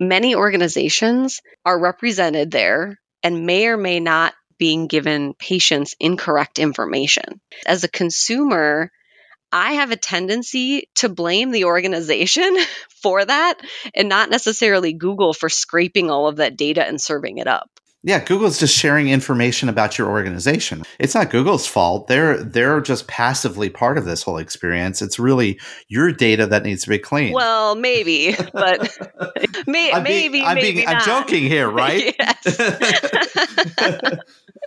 [0.00, 7.40] many organizations are represented there and may or may not being given patients incorrect information.
[7.66, 8.90] As a consumer,
[9.54, 12.56] I have a tendency to blame the organization
[13.02, 13.60] for that
[13.94, 17.70] and not necessarily Google for scraping all of that data and serving it up.
[18.06, 20.82] Yeah, Google's just sharing information about your organization.
[20.98, 22.06] It's not Google's fault.
[22.06, 25.00] They're they're just passively part of this whole experience.
[25.00, 27.34] It's really your data that needs to be cleaned.
[27.34, 28.94] Well, maybe, but
[29.66, 30.88] may, I'm maybe being, I'm, maybe being.
[30.88, 32.14] I'm joking here, right?
[32.18, 32.58] yes.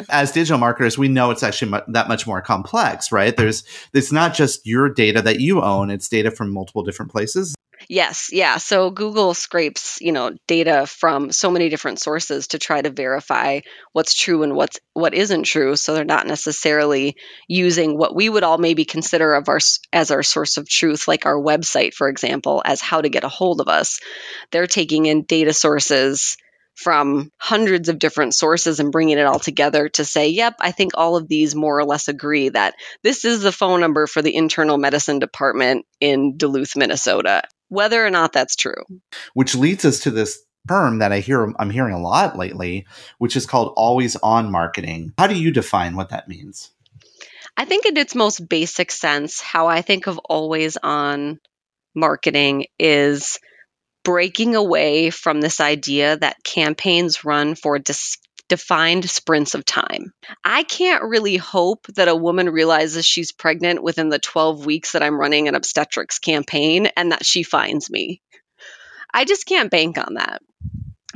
[0.10, 3.36] As digital marketers, we know it's actually mu- that much more complex, right?
[3.36, 7.56] There's it's not just your data that you own; it's data from multiple different places.
[7.90, 8.58] Yes, yeah.
[8.58, 13.62] So Google scrapes, you know, data from so many different sources to try to verify
[13.94, 15.76] what's true and what's what isn't true.
[15.76, 17.16] So they're not necessarily
[17.48, 19.60] using what we would all maybe consider of our
[19.94, 23.30] as our source of truth, like our website, for example, as how to get a
[23.30, 24.00] hold of us.
[24.52, 26.36] They're taking in data sources
[26.78, 30.94] from hundreds of different sources and bringing it all together to say, yep, I think
[30.96, 34.36] all of these more or less agree that this is the phone number for the
[34.36, 38.84] internal medicine department in Duluth, Minnesota whether or not that's true.
[39.34, 42.86] Which leads us to this term that I hear I'm hearing a lot lately,
[43.18, 45.14] which is called always on marketing.
[45.18, 46.72] How do you define what that means?
[47.56, 51.40] I think in its most basic sense, how I think of always on
[51.96, 53.40] marketing is
[54.08, 60.14] breaking away from this idea that campaigns run for dis- defined sprints of time.
[60.46, 65.04] I can't really hope that a woman realizes she's pregnant within the 12 weeks that
[65.04, 68.22] I'm running an obstetrics campaign and that she finds me.
[69.14, 70.42] I just can't bank on that.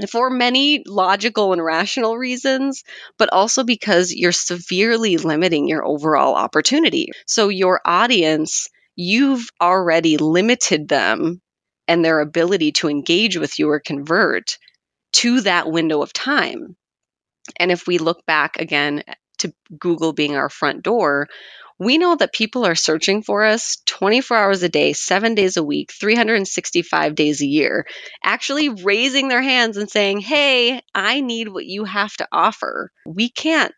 [0.10, 2.84] For many logical and rational reasons,
[3.18, 7.08] but also because you're severely limiting your overall opportunity.
[7.26, 8.68] So, your audience,
[8.98, 11.42] you've already limited them
[11.88, 14.58] and their ability to engage with you or convert
[15.14, 16.76] to that window of time.
[17.60, 19.04] And if we look back again
[19.40, 21.28] to Google being our front door,
[21.80, 25.64] we know that people are searching for us 24 hours a day, seven days a
[25.64, 27.88] week, 365 days a year,
[28.24, 32.92] actually raising their hands and saying, Hey, I need what you have to offer.
[33.08, 33.74] We can't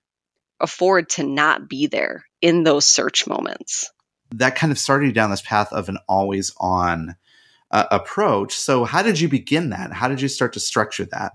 [0.59, 3.89] afford to not be there in those search moments.
[4.35, 7.15] That kind of started down this path of an always on
[7.73, 8.53] uh, approach.
[8.53, 9.91] So, how did you begin that?
[9.91, 11.33] How did you start to structure that?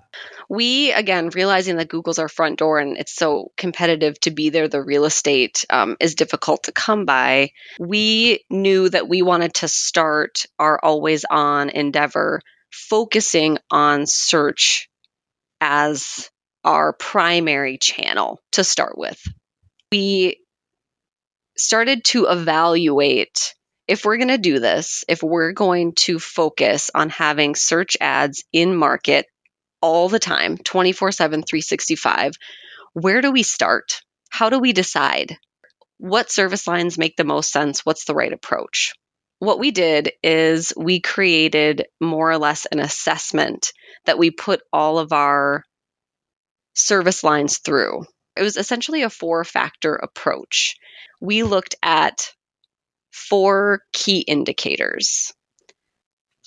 [0.49, 4.69] We, again, realizing that Google's our front door and it's so competitive to be there,
[4.69, 7.51] the real estate um, is difficult to come by.
[7.81, 14.89] We knew that we wanted to start our always on endeavor focusing on search
[15.61, 16.31] as
[16.63, 19.21] our primary channel to start with.
[19.91, 20.39] We
[21.57, 23.55] started to evaluate
[23.89, 28.45] if we're going to do this, if we're going to focus on having search ads
[28.53, 29.27] in market
[29.81, 32.33] all the time, 24 7, 365,
[32.93, 34.03] where do we start?
[34.29, 35.37] How do we decide?
[35.97, 37.81] What service lines make the most sense?
[37.81, 38.93] What's the right approach?
[39.39, 43.73] What we did is we created more or less an assessment
[44.05, 45.65] that we put all of our
[46.75, 48.05] service lines through.
[48.37, 50.77] It was essentially a four factor approach.
[51.21, 52.33] We looked at
[53.13, 55.33] four key indicators.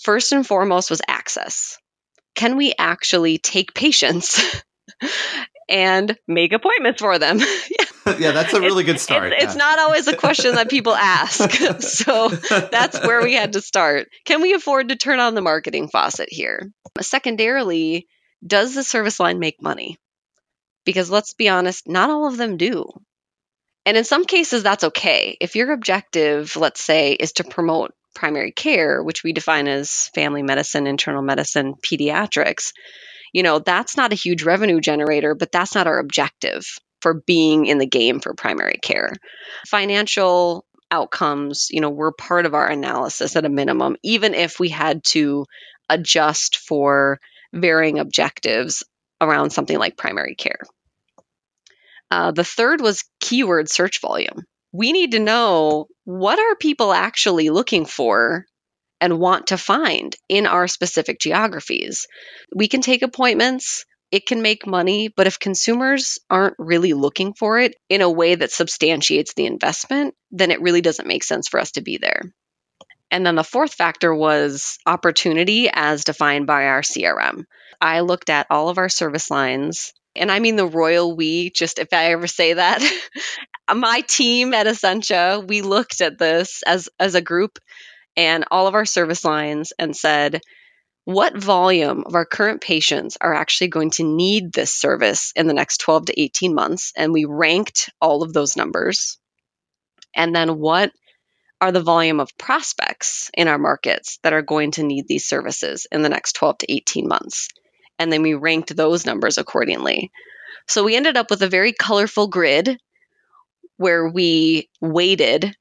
[0.02, 1.78] First and foremost was access.
[2.36, 4.42] Can we actually take patients
[5.70, 7.40] and make appointments for them?
[8.20, 9.32] yeah, that's a really good start.
[9.32, 9.60] It's, it's yeah.
[9.60, 11.52] not always a question that people ask.
[11.82, 14.08] so that's where we had to start.
[14.26, 16.72] Can we afford to turn on the marketing faucet here?
[17.00, 18.08] Secondarily,
[18.46, 19.98] does the service line make money?
[20.84, 22.90] Because let's be honest, not all of them do.
[23.86, 25.38] And in some cases, that's okay.
[25.42, 30.44] If your objective, let's say, is to promote primary care, which we define as family
[30.44, 32.74] medicine, internal medicine, pediatrics,
[33.34, 36.66] you know, that's not a huge revenue generator, but that's not our objective
[37.02, 39.14] for being in the game for primary care.
[39.66, 44.70] Financial outcomes, you know, were part of our analysis at a minimum, even if we
[44.70, 45.46] had to
[45.90, 47.20] adjust for
[47.54, 48.84] varying objectives
[49.20, 50.60] around something like primary care.
[52.12, 54.44] Uh, the third was keyword search volume.
[54.74, 58.46] We need to know what are people actually looking for
[59.00, 62.06] and want to find in our specific geographies.
[62.54, 67.60] We can take appointments, it can make money, but if consumers aren't really looking for
[67.60, 71.62] it in a way that substantiates the investment, then it really doesn't make sense for
[71.62, 72.22] us to be there.
[73.10, 77.46] And then the fourth factor was opportunity as defined by our CRM.
[77.80, 81.80] I looked at all of our service lines, and I mean the royal we, just
[81.80, 82.82] if I ever say that.
[83.74, 87.60] My team at Essentia, we looked at this as, as a group
[88.18, 90.42] and all of our service lines and said,
[91.06, 95.54] what volume of our current patients are actually going to need this service in the
[95.54, 96.94] next 12 to 18 months?
[96.96, 99.18] And we ranked all of those numbers.
[100.16, 100.92] And then what
[101.60, 105.88] are the volume of prospects in our markets that are going to need these services
[105.92, 107.48] in the next 12 to 18 months?
[108.02, 110.12] And then we ranked those numbers accordingly.
[110.68, 112.80] So we ended up with a very colorful grid
[113.78, 115.56] where we weighted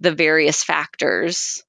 [0.00, 1.64] the various factors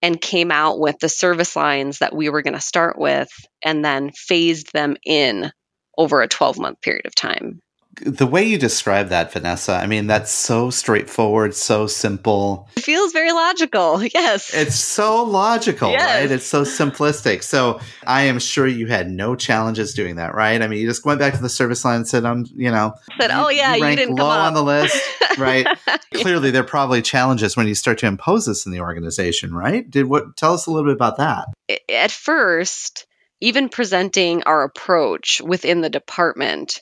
[0.00, 3.30] and came out with the service lines that we were going to start with
[3.64, 5.50] and then phased them in
[5.98, 7.60] over a 12 month period of time.
[8.00, 12.68] The way you describe that, Vanessa, I mean, that's so straightforward, so simple.
[12.74, 14.02] It feels very logical.
[14.14, 14.52] Yes.
[14.54, 16.20] It's so logical, Yes.
[16.22, 16.30] right?
[16.30, 17.42] It's so simplistic.
[17.42, 20.60] So I am sure you had no challenges doing that, right?
[20.62, 22.94] I mean, you just went back to the service line and said, "I'm, you know,
[23.20, 25.00] Said, "Oh, yeah, you rank didn't low come on the list,
[25.38, 25.66] right?"
[26.14, 29.88] Clearly, there are probably challenges when you start to impose this in the organization, right?
[29.88, 30.36] Did what?
[30.36, 31.46] Tell us a little bit about that.
[31.90, 33.06] at first,
[33.40, 36.80] even presenting our approach within the department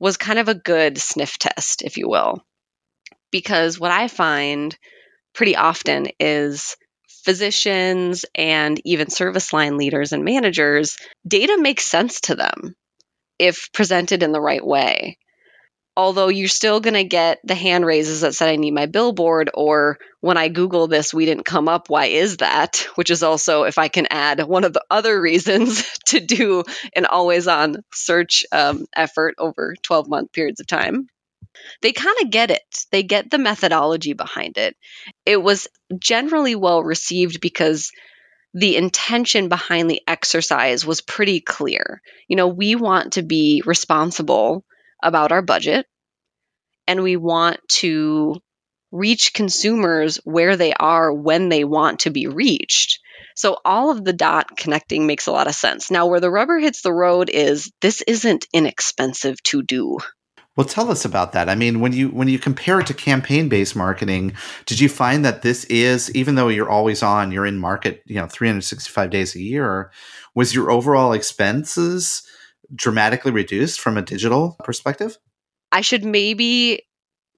[0.00, 2.42] was kind of a good sniff test, if you will.
[3.30, 4.76] Because what I find
[5.34, 6.76] pretty often is
[7.24, 10.96] physicians and even service line leaders and managers,
[11.28, 12.74] data makes sense to them
[13.38, 15.18] if presented in the right way.
[15.96, 19.50] Although you're still going to get the hand raises that said, I need my billboard,
[19.52, 21.90] or when I Google this, we didn't come up.
[21.90, 22.86] Why is that?
[22.94, 26.64] Which is also, if I can add, one of the other reasons to do
[26.94, 31.08] an always on search um, effort over 12 month periods of time.
[31.82, 34.76] They kind of get it, they get the methodology behind it.
[35.26, 35.68] It was
[35.98, 37.90] generally well received because
[38.54, 42.00] the intention behind the exercise was pretty clear.
[42.28, 44.64] You know, we want to be responsible
[45.02, 45.86] about our budget
[46.86, 48.40] and we want to
[48.92, 52.98] reach consumers where they are when they want to be reached.
[53.36, 55.90] So all of the dot connecting makes a lot of sense.
[55.90, 59.98] Now where the rubber hits the road is this isn't inexpensive to do.
[60.56, 61.48] Well, tell us about that.
[61.48, 64.34] I mean, when you when you compare it to campaign-based marketing,
[64.66, 68.16] did you find that this is even though you're always on, you're in market, you
[68.16, 69.92] know, 365 days a year,
[70.34, 72.24] was your overall expenses
[72.74, 75.18] dramatically reduced from a digital perspective?
[75.72, 76.82] I should maybe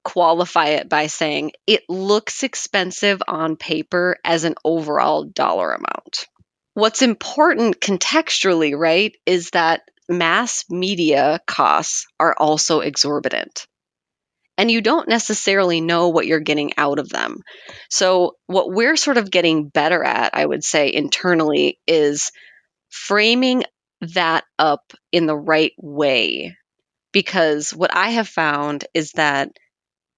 [0.04, 6.26] qualify it by saying it looks expensive on paper as an overall dollar amount.
[6.74, 13.66] What's important contextually, right, is that mass media costs are also exorbitant.
[14.58, 17.40] And you don't necessarily know what you're getting out of them.
[17.88, 22.32] So, what we're sort of getting better at, I would say internally, is
[22.90, 23.64] framing
[24.03, 26.57] that up in the right way.
[27.12, 29.50] Because what I have found is that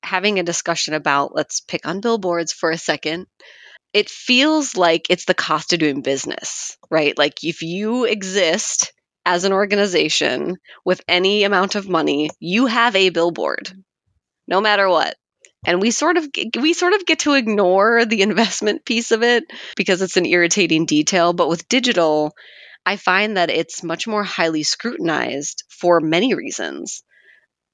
[0.02, 3.26] having a discussion about, let's pick on billboards for a second,
[3.92, 7.16] it feels like it's the cost of doing business, right?
[7.16, 8.92] Like if you exist
[9.26, 13.72] as an organization with any amount of money, you have a billboard,
[14.46, 15.16] no matter what.
[15.66, 16.28] And we sort of
[16.60, 19.44] we sort of get to ignore the investment piece of it
[19.76, 22.34] because it's an irritating detail, but with digital,
[22.86, 27.02] I find that it's much more highly scrutinized for many reasons.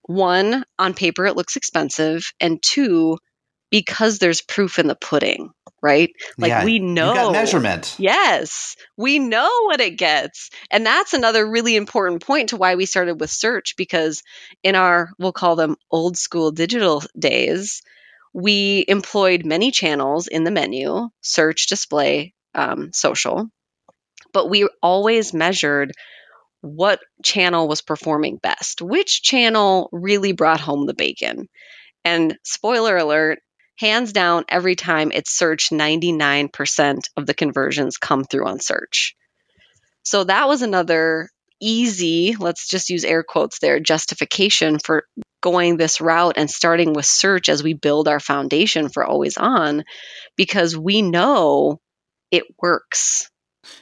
[0.02, 2.32] One, on paper, it looks expensive.
[2.40, 3.18] And two,
[3.70, 5.50] because there's proof in the pudding,
[5.82, 6.10] right?
[6.38, 7.96] Like Yeah, we know got measurement.
[7.98, 10.50] Yes, we know what it gets.
[10.70, 14.22] And that's another really important point to why we started with search because
[14.62, 17.82] in our, we'll call them old school digital days,
[18.32, 23.48] we employed many channels in the menu search, display, um, social.
[24.32, 25.92] But we always measured
[26.62, 31.48] what channel was performing best, which channel really brought home the bacon.
[32.04, 33.38] And spoiler alert,
[33.78, 39.14] hands down, every time it's search, 99% of the conversions come through on search.
[40.02, 45.04] So that was another easy, let's just use air quotes there, justification for
[45.42, 49.84] going this route and starting with search as we build our foundation for always on
[50.36, 51.80] because we know
[52.30, 53.30] it works.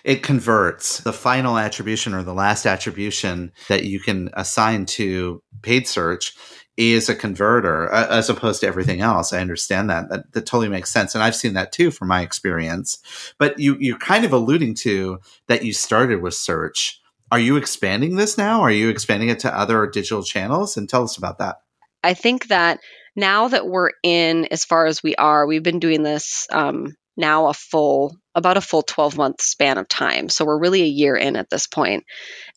[0.05, 5.87] It converts the final attribution or the last attribution that you can assign to paid
[5.87, 6.35] search
[6.77, 9.33] is a converter as opposed to everything else.
[9.33, 10.09] I understand that.
[10.11, 10.33] that.
[10.33, 11.15] That totally makes sense.
[11.15, 12.99] And I've seen that too from my experience.
[13.37, 15.19] But you, you're kind of alluding to
[15.49, 17.01] that you started with search.
[17.33, 18.61] Are you expanding this now?
[18.61, 20.77] Are you expanding it to other digital channels?
[20.77, 21.57] And tell us about that.
[22.05, 22.79] I think that
[23.17, 27.49] now that we're in as far as we are, we've been doing this um, now
[27.49, 30.29] a full, about a full 12 month span of time.
[30.29, 31.69] So we're really a year in at this.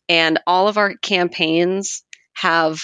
[0.08, 2.04] And all of our campaigns
[2.34, 2.82] have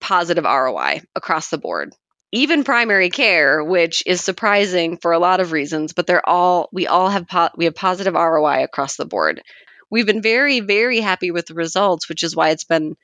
[0.00, 1.92] positive ROI across the board.
[2.32, 6.86] Even primary care, which is surprising for a lot of reasons, but they're all we
[6.86, 9.42] all have po- we have positive ROI across the board.
[9.90, 12.96] We've been very very happy with the results, which is why it's been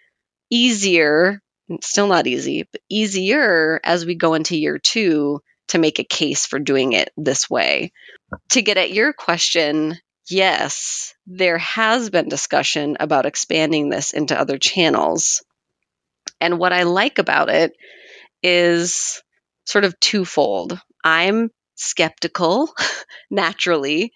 [0.48, 1.40] easier,
[1.82, 6.46] still not easy, but easier as we go into year 2 to make a case
[6.46, 7.92] for doing it this way.
[8.50, 9.96] To get at your question,
[10.28, 15.44] yes, there has been discussion about expanding this into other channels.
[16.40, 17.72] And what I like about it
[18.42, 19.22] is
[19.64, 20.80] sort of twofold.
[21.04, 22.70] I'm skeptical,
[23.30, 24.12] naturally,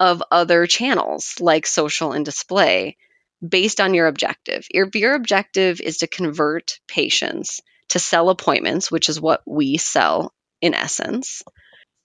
[0.00, 2.96] of other channels like social and display
[3.46, 4.66] based on your objective.
[4.70, 10.32] If your objective is to convert patients to sell appointments, which is what we sell
[10.64, 11.42] in essence,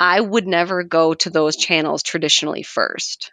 [0.02, 3.32] I would never go to those channels traditionally first.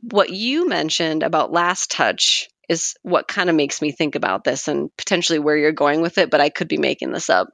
[0.00, 4.66] What you mentioned about last touch is what kind of makes me think about this
[4.66, 7.50] and potentially where you're going with it, but I could be making this up.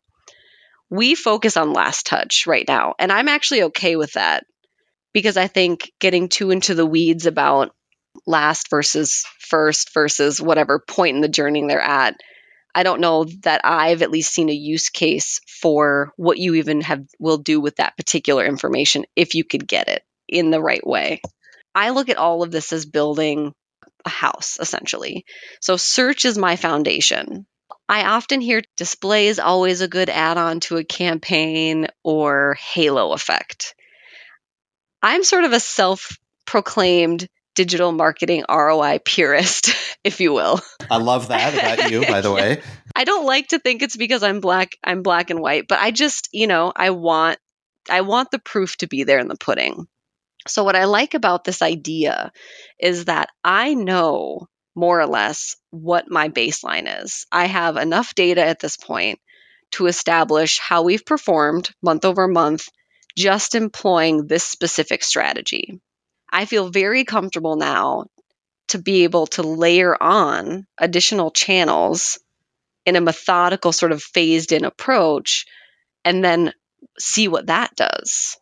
[0.88, 4.44] We focus on last touch right now, and I'm actually okay with that
[5.12, 7.70] because I think getting too into the weeds about
[8.26, 12.16] last versus first versus whatever point in the journey they're at,
[12.74, 16.82] I don't know that I've at least seen a use case for what you even
[16.82, 20.86] have will do with that particular information if you could get it in the right
[20.86, 21.20] way.
[21.74, 23.54] I look at all of this as building
[24.04, 25.24] a house essentially.
[25.60, 27.46] So search is my foundation.
[27.88, 33.12] I often hear display is always a good add on to a campaign or halo
[33.12, 33.74] effect.
[35.02, 37.28] I'm sort of a self proclaimed
[37.60, 40.62] digital marketing ROI purist, if you will.
[40.90, 42.62] I love that about you, by the way.
[42.96, 45.90] I don't like to think it's because I'm black I'm black and white, but I
[45.90, 47.38] just, you know, I want
[47.90, 49.86] I want the proof to be there in the pudding.
[50.48, 52.32] So what I like about this idea
[52.78, 57.26] is that I know more or less what my baseline is.
[57.30, 59.18] I have enough data at this point
[59.72, 62.68] to establish how we've performed month over month
[63.18, 65.78] just employing this specific strategy.
[66.30, 68.06] I feel very comfortable now
[68.68, 72.18] to be able to layer on additional channels
[72.86, 75.46] in a methodical, sort of phased in approach
[76.04, 76.52] and then
[76.98, 78.38] see what that does.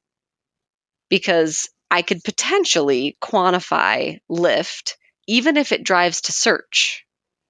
[1.08, 7.04] Because I could potentially quantify lift even if it drives to search.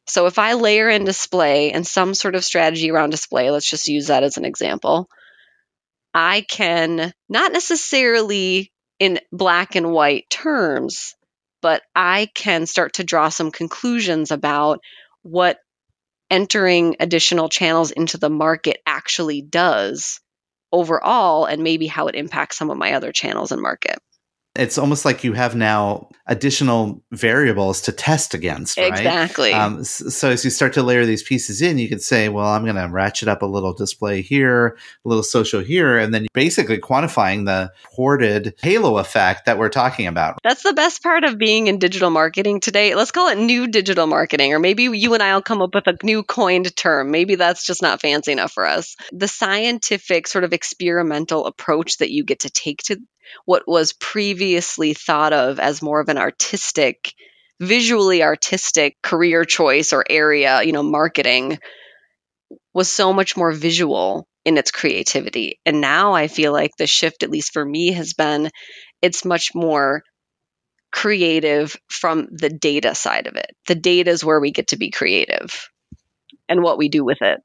[0.07, 3.89] So if I layer in display and some sort of strategy around display, let's just
[3.89, 5.09] use that as an example,
[6.14, 11.14] I can not necessarily in black and white terms,
[11.62, 14.80] but I can start to draw some conclusions about
[15.22, 15.59] what
[16.30, 20.20] entering additional channels into the market actually does
[20.72, 23.99] overall and maybe how it impacts some of my other channels and market.
[24.59, 28.89] It's almost like you have now additional variables to test against, right?
[28.89, 29.53] Exactly.
[29.53, 32.65] Um, so as you start to layer these pieces in, you can say, well, I'm
[32.65, 36.79] going to ratchet up a little display here, a little social here, and then basically
[36.79, 40.39] quantifying the ported halo effect that we're talking about.
[40.43, 42.95] That's the best part of being in digital marketing today.
[42.95, 45.87] Let's call it new digital marketing, or maybe you and I will come up with
[45.87, 47.11] a new coined term.
[47.11, 48.97] Maybe that's just not fancy enough for us.
[49.13, 52.99] The scientific, sort of experimental approach that you get to take to
[53.45, 57.12] what was previously thought of as more of an artistic,
[57.61, 61.59] visually artistic career choice or area, you know, marketing
[62.72, 65.61] was so much more visual in its creativity.
[65.66, 68.51] And now I feel like the shift, at least for me, has been
[69.03, 70.03] it's much more
[70.91, 73.55] creative from the data side of it.
[73.66, 75.68] The data is where we get to be creative
[76.49, 77.41] and what we do with it.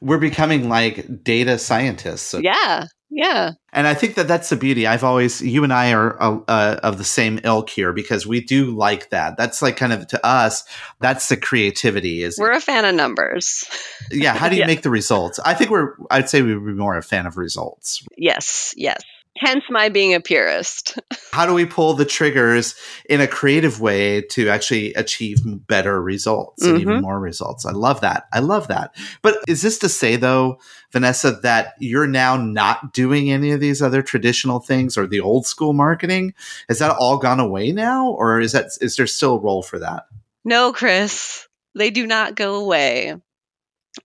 [0.00, 2.34] We're becoming like data scientists.
[2.40, 2.86] Yeah.
[3.14, 3.50] Yeah.
[3.74, 4.86] And I think that that's the beauty.
[4.86, 8.40] I've always, you and I are uh, uh, of the same ilk here because we
[8.40, 9.36] do like that.
[9.36, 10.64] That's like kind of to us,
[10.98, 12.22] that's the creativity.
[12.22, 13.64] Is We're a fan of numbers.
[14.10, 14.34] yeah.
[14.34, 14.66] How do you Yeah.
[14.66, 15.38] make the results?
[15.44, 15.94] I think we're.
[16.10, 18.02] I'd say we would be more a fan of results.
[18.16, 18.72] Yes.
[18.78, 19.02] Yes.
[19.38, 20.98] Hence my being a purist.
[21.32, 22.74] How do we pull the triggers
[23.08, 27.02] in a creative way to actually achieve better results and even Mhm.
[27.02, 27.64] more results?
[27.64, 28.26] I love that.
[28.32, 28.94] I love that.
[29.22, 30.58] But is this to say though,
[30.92, 35.46] Vanessa, that you're now not doing any of these other traditional things or the old
[35.46, 36.34] school marketing?
[36.68, 39.78] Has that all gone away now, or is that is there still a role for
[39.78, 40.04] that?
[40.44, 43.16] No, Chris, they do not go away.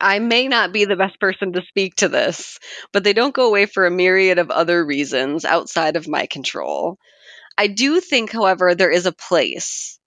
[0.02, 2.60] I may not be the best person to speak to this,
[2.92, 6.98] but they don't go away for a myriad of other reasons outside of my control.
[7.58, 10.00] I do think, however, there is a place.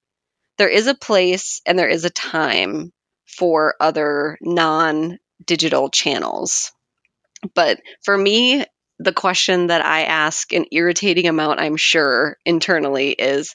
[0.58, 2.92] There is a place and there is a time
[3.26, 6.72] for other non digital channels.
[7.54, 8.64] But for me,
[8.98, 13.54] the question that I ask an irritating amount, I'm sure, internally is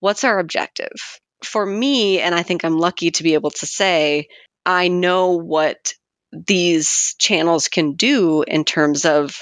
[0.00, 0.92] what's our objective?
[1.44, 4.26] For me, and I think I'm lucky to be able to say,
[4.64, 5.94] I know what
[6.32, 9.40] these channels can do in terms of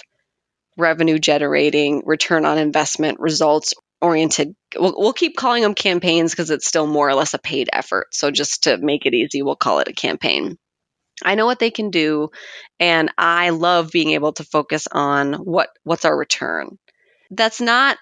[0.77, 4.55] revenue generating, return on investment, results oriented.
[4.77, 8.09] We'll, we'll keep calling them campaigns because it's still more or less a paid effort.
[8.12, 10.57] So just to make it easy, we'll call it a campaign.
[11.23, 12.31] I know what they can do,
[12.79, 16.79] and I love being able to focus on what what's our return.
[17.31, 17.99] That's not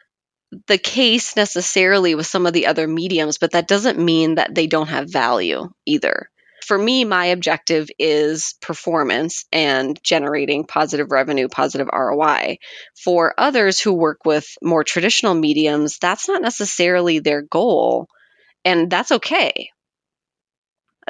[0.68, 4.68] the case necessarily with some of the other mediums, but that doesn't mean that they
[4.68, 6.30] don't have value either.
[6.68, 12.58] For me, my objective is performance and generating positive revenue, positive ROI.
[12.94, 18.06] For others who work with more traditional mediums, that's not necessarily their goal,
[18.66, 19.70] and that's okay.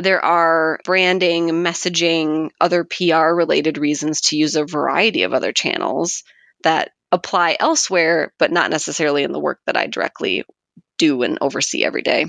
[0.01, 6.23] There are branding, messaging, other PR related reasons to use a variety of other channels
[6.63, 10.45] that apply elsewhere, but not necessarily in the work that I directly
[10.99, 12.27] do and oversee every day.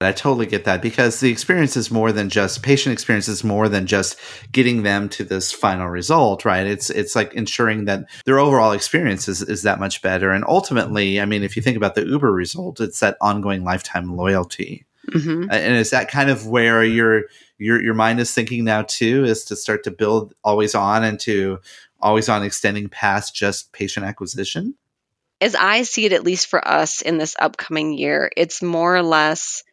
[0.00, 3.68] I totally get that because the experience is more than just patient experience is more
[3.68, 4.16] than just
[4.52, 6.66] getting them to this final result, right?
[6.66, 10.30] It's it's like ensuring that their overall experience is, is that much better.
[10.30, 14.16] And ultimately, I mean, if you think about the Uber result, it's that ongoing lifetime
[14.16, 14.86] loyalty.
[15.12, 17.24] hmm And is that kind of where your
[17.58, 21.18] your your mind is thinking now too, is to start to build always on and
[21.20, 21.58] to
[22.00, 24.76] always on extending past just patient acquisition?
[25.40, 29.02] As I see it, at least for us in this upcoming year, it's more or
[29.02, 29.64] less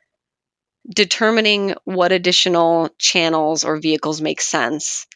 [0.88, 5.08] determining what additional channels or vehicles make sense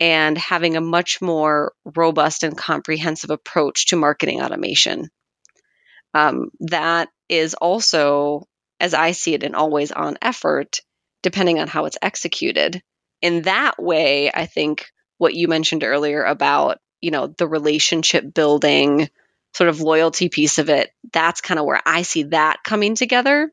[0.00, 5.08] and having a much more robust and comprehensive approach to marketing automation.
[6.14, 8.48] Um, that is also,
[8.80, 10.80] as I see it, an always on effort,
[11.22, 12.82] depending on how it's executed.
[13.20, 19.08] In that way, I think what you mentioned earlier about, you know, the relationship building,
[19.54, 23.52] sort of loyalty piece of it, that's kind of where I see that coming together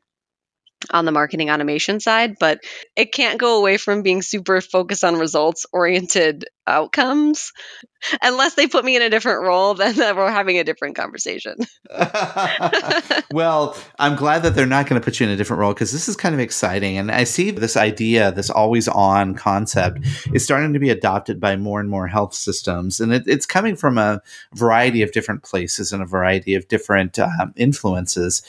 [0.90, 2.60] on the marketing automation side, but
[2.96, 7.52] it can't go away from being super focused on results oriented outcomes
[8.22, 11.56] unless they put me in a different role then we're having a different conversation.
[13.32, 15.92] well, I'm glad that they're not going to put you in a different role because
[15.92, 16.96] this is kind of exciting.
[16.96, 20.00] And I see this idea, this always on concept,
[20.32, 23.00] is starting to be adopted by more and more health systems.
[23.00, 24.22] And it, it's coming from a
[24.54, 28.42] variety of different places and a variety of different um, influences.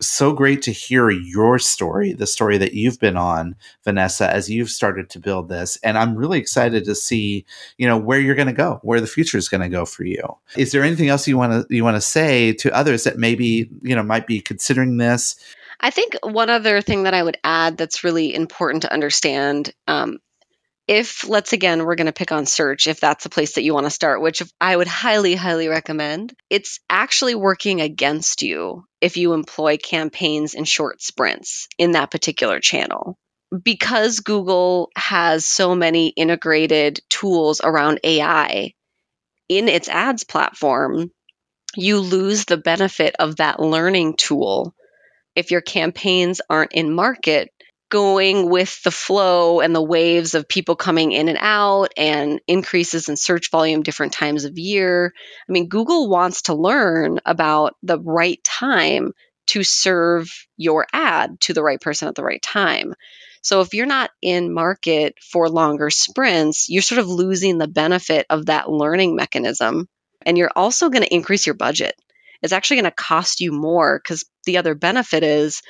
[0.00, 4.70] So great to hear your story, the story that you've been on, Vanessa, as you've
[4.70, 5.76] started to build this.
[5.82, 7.44] And I'm really excited to see,
[7.78, 10.04] you know, where you're going to go, where the future is going to go for
[10.04, 10.22] you.
[10.56, 13.70] Is there anything else you want to you want to say to others that maybe,
[13.82, 15.36] you know, might be considering this?
[15.80, 20.18] I think one other thing that I would add that's really important to understand um,
[20.88, 23.74] if, let's again, we're going to pick on search, if that's a place that you
[23.74, 29.18] want to start, which I would highly, highly recommend, it's actually working against you if
[29.18, 33.18] you employ campaigns in short sprints in that particular channel.
[33.62, 38.72] Because Google has so many integrated tools around AI
[39.48, 41.10] in its ads platform,
[41.76, 44.74] you lose the benefit of that learning tool
[45.36, 47.50] if your campaigns aren't in market
[47.90, 53.08] going with the flow and the waves of people coming in and out and increases
[53.08, 55.12] in search volume different times of year.
[55.48, 59.12] I mean, Google wants to learn about the right time
[59.48, 62.94] to serve your ad to the right person at the right time.
[63.40, 68.26] So if you're not in market for longer sprints, you're sort of losing the benefit
[68.28, 69.88] of that learning mechanism.
[70.26, 71.94] And you're also going to increase your budget.
[72.42, 75.62] It's actually going to cost you more because the other benefit is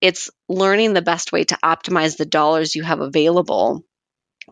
[0.00, 3.84] it's learning the best way to optimize the dollars you have available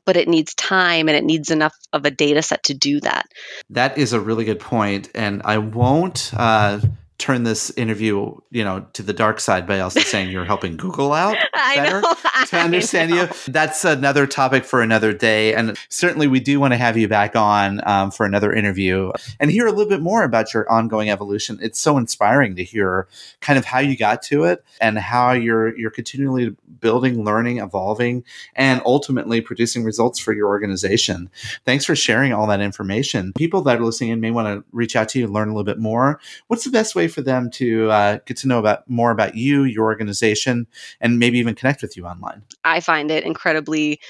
[0.04, 3.26] but it needs time and it needs enough of a data set to do that.
[3.70, 6.80] That is a really good point, and I won't uh,
[7.18, 11.12] turn this interview, you know, to the dark side by also saying you're helping Google
[11.12, 11.36] out
[11.74, 12.02] better
[12.46, 13.28] to understand you.
[13.46, 17.36] That's another topic for another day, and certainly we do want to have you back
[17.36, 21.58] on um, for another interview and hear a little bit more about your ongoing evolution.
[21.62, 23.06] It's so inspiring to hear
[23.40, 28.24] kind of how you got to it and how you're you're continually building, learning, evolving,
[28.56, 31.30] and ultimately producing results for your organization.
[31.64, 33.32] Thanks for sharing all that information.
[33.34, 35.52] People that are listening in may want to reach out to you and learn a
[35.52, 36.20] little bit more.
[36.48, 39.34] What's the best way way for them to uh, get to know about more about
[39.36, 40.66] you, your organization,
[41.00, 42.42] and maybe even connect with you online?
[42.64, 44.00] I find it incredibly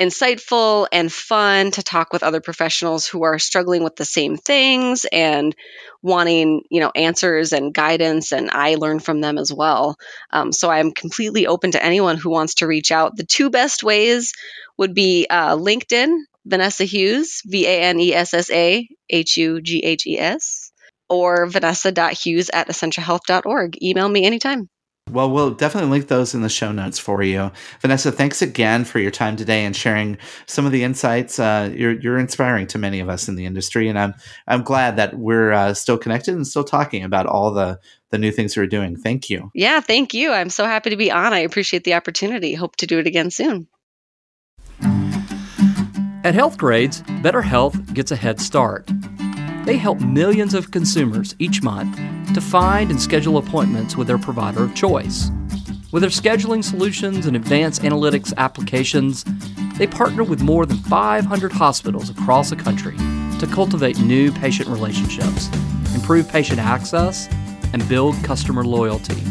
[0.00, 5.04] insightful and fun to talk with other professionals who are struggling with the same things
[5.12, 5.54] and
[6.00, 9.96] wanting you know answers and guidance and i learn from them as well.
[10.30, 13.14] Um, so i'm completely open to anyone who wants to reach out.
[13.14, 14.32] The two best ways
[14.78, 16.16] would be uh, linkedin
[16.46, 20.69] vanessa hughes v-a-n-e-s-s-a h-u-g-h-e-s
[21.10, 23.82] or vanessa.hughes at essentiahealth.org.
[23.82, 24.68] Email me anytime.
[25.12, 27.50] Well, we'll definitely link those in the show notes for you.
[27.80, 31.38] Vanessa, thanks again for your time today and sharing some of the insights.
[31.38, 34.14] Uh, you're, you're inspiring to many of us in the industry, and I'm
[34.46, 37.80] I'm glad that we're uh, still connected and still talking about all the
[38.10, 38.96] the new things we're doing.
[38.96, 39.50] Thank you.
[39.54, 40.30] Yeah, thank you.
[40.30, 41.32] I'm so happy to be on.
[41.32, 42.54] I appreciate the opportunity.
[42.54, 43.66] Hope to do it again soon.
[46.22, 48.88] At Healthgrades, better health gets a head start.
[49.64, 51.96] They help millions of consumers each month
[52.34, 55.30] to find and schedule appointments with their provider of choice.
[55.92, 59.24] With their scheduling solutions and advanced analytics applications,
[59.76, 62.96] they partner with more than 500 hospitals across the country
[63.38, 65.48] to cultivate new patient relationships,
[65.94, 67.28] improve patient access,
[67.72, 69.22] and build customer loyalty.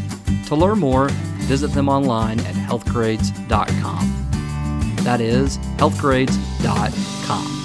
[0.48, 1.10] To learn more,
[1.48, 4.96] visit them online at healthgrades.com.
[5.04, 7.59] That is healthgrades.com.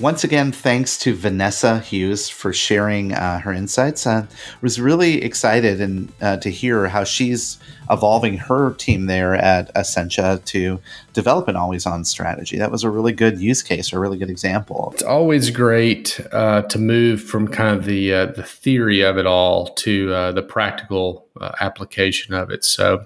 [0.00, 4.06] once again, thanks to Vanessa Hughes for sharing uh, her insights.
[4.06, 4.26] I
[4.62, 7.58] was really excited and uh, to hear how she's
[7.90, 10.80] evolving her team there at Essentia to
[11.12, 12.56] develop an always-on strategy.
[12.56, 14.90] That was a really good use case, or a really good example.
[14.94, 19.26] It's always great uh, to move from kind of the uh, the theory of it
[19.26, 22.64] all to uh, the practical uh, application of it.
[22.64, 23.04] So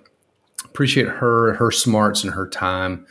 [0.65, 3.07] appreciate her her smarts and her time.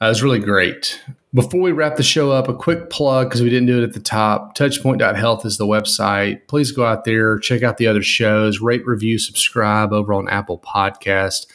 [0.00, 1.00] Uh, it was really great.
[1.34, 3.92] Before we wrap the show up, a quick plug because we didn't do it at
[3.92, 4.56] the top.
[4.56, 6.46] Touchpoint.health is the website.
[6.46, 10.60] Please go out there, check out the other shows, rate, review, subscribe over on Apple
[10.60, 11.46] Podcast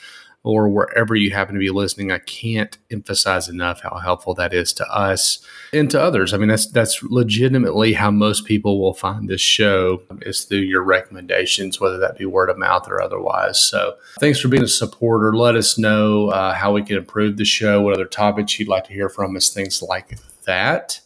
[0.43, 2.11] or wherever you happen to be listening.
[2.11, 6.33] I can't emphasize enough how helpful that is to us and to others.
[6.33, 10.83] I mean, that's that's legitimately how most people will find this show is through your
[10.83, 13.61] recommendations, whether that be word of mouth or otherwise.
[13.61, 15.35] So, thanks for being a supporter.
[15.35, 18.85] Let us know uh, how we can improve the show, what other topics you'd like
[18.85, 21.01] to hear from us, things like that.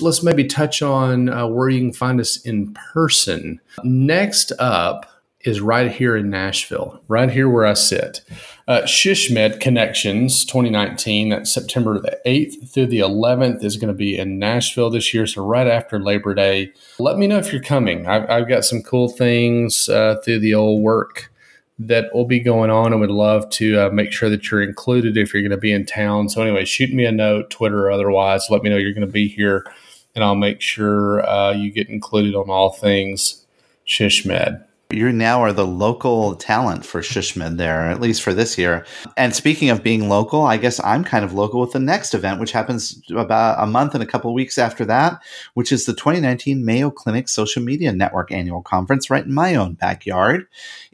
[0.00, 3.60] Let's maybe touch on uh, where you can find us in person.
[3.84, 5.13] Next up
[5.44, 8.22] is right here in Nashville, right here where I sit.
[8.66, 14.16] Uh, SHSMD Connections 2019, that's September the 8th through the 11th, is going to be
[14.18, 15.26] in Nashville this year.
[15.26, 16.72] So, right after Labor Day.
[16.98, 18.06] Let me know if you're coming.
[18.06, 21.30] I've, I've got some cool things uh, through the old work
[21.78, 25.16] that will be going on and would love to uh, make sure that you're included
[25.16, 26.30] if you're going to be in town.
[26.30, 28.46] So, anyway, shoot me a note, Twitter or otherwise.
[28.48, 29.66] Let me know you're going to be here,
[30.14, 33.44] and I'll make sure uh, you get included on all things
[33.86, 34.64] SHSMD
[34.94, 38.86] you now are the local talent for SHSMD there, at least for this year.
[39.16, 42.40] And speaking of being local, I guess I'm kind of local with the next event,
[42.40, 45.20] which happens about a month and a couple weeks after that,
[45.54, 49.74] which is the 2019 Mayo Clinic Social Media Network Annual Conference right in my own
[49.74, 50.46] backyard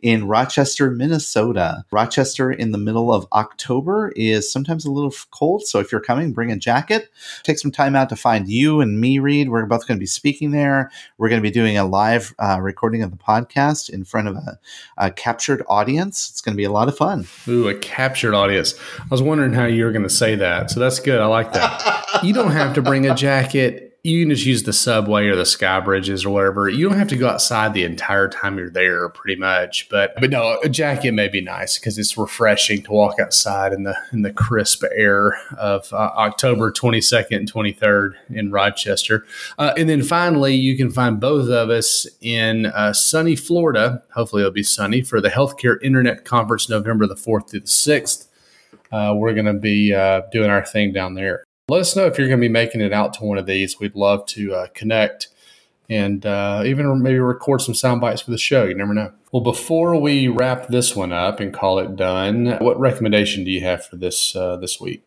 [0.03, 1.85] in Rochester, Minnesota.
[1.91, 6.33] Rochester in the middle of October is sometimes a little cold, so if you're coming,
[6.33, 7.11] bring a jacket.
[7.43, 9.51] Take some time out to find you and me, Reed.
[9.51, 10.91] We're both going to be speaking there.
[11.19, 14.37] We're going to be doing a live uh, recording of the podcast in front of
[14.37, 14.59] a,
[14.97, 16.31] a captured audience.
[16.31, 17.27] It's going to be a lot of fun.
[17.49, 18.75] Ooh, a captured audience.
[18.99, 20.71] I was wondering how you were going to say that.
[20.71, 21.21] So that's good.
[21.21, 22.21] I like that.
[22.23, 25.45] you don't have to bring a jacket you can just use the subway or the
[25.45, 26.69] sky bridges or whatever.
[26.69, 29.89] You don't have to go outside the entire time you're there, pretty much.
[29.91, 33.83] But but no, a jacket may be nice because it's refreshing to walk outside in
[33.83, 39.27] the in the crisp air of uh, October 22nd and 23rd in Rochester.
[39.59, 44.03] Uh, and then finally, you can find both of us in uh, sunny Florida.
[44.15, 48.27] Hopefully, it'll be sunny for the Healthcare Internet Conference, November the 4th through the 6th.
[48.93, 52.19] Uh, we're going to be uh, doing our thing down there let us know if
[52.19, 53.79] you're going to be making it out to one of these.
[53.79, 55.29] We'd love to uh, connect
[55.89, 58.65] and uh, even maybe record some sound bites for the show.
[58.65, 59.13] You never know.
[59.33, 63.61] Well, before we wrap this one up and call it done, what recommendation do you
[63.63, 65.05] have for this uh, this week?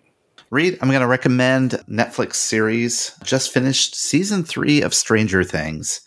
[0.49, 3.17] Reed, I'm going to recommend Netflix series.
[3.23, 6.01] Just finished season three of Stranger Things,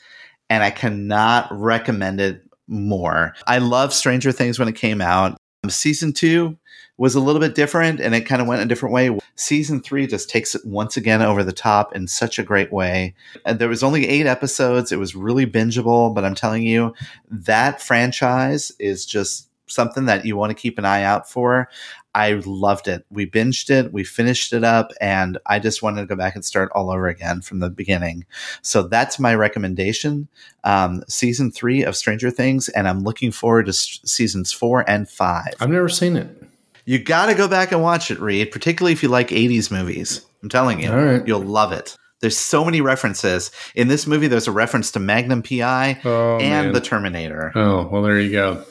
[0.49, 3.35] and I cannot recommend it more.
[3.47, 5.37] I love Stranger Things when it came out.
[5.69, 6.57] Season two
[6.99, 9.17] was a little bit different and it kind of went a different way.
[9.35, 13.15] Season three just takes it once again over the top in such a great way.
[13.45, 14.93] And there was only eight episodes.
[14.93, 16.95] It was really bingeable, but I'm telling you,
[17.31, 21.69] that franchise is just something that you want to keep an eye out for.
[22.15, 23.05] I loved it.
[23.11, 26.43] We binged it, we finished it up, and I just wanted to go back and
[26.43, 28.25] start all over again from the beginning.
[28.63, 30.29] So that's my recommendation.
[30.65, 35.11] Um, season three of Stranger Things, and I'm looking forward to s- seasons four and
[35.11, 35.55] five.
[35.61, 36.46] I've never seen it.
[36.87, 40.24] You got to go back and watch it, Reed, particularly if you like 80s movies.
[40.43, 41.26] I'm telling you, right.
[41.26, 41.97] you'll love it.
[42.20, 43.51] There's so many references.
[43.74, 46.72] In this movie, there's a reference to Magnum PI Oh, and man.
[46.72, 47.53] the Terminator.
[47.55, 48.64] Oh, well, there you go.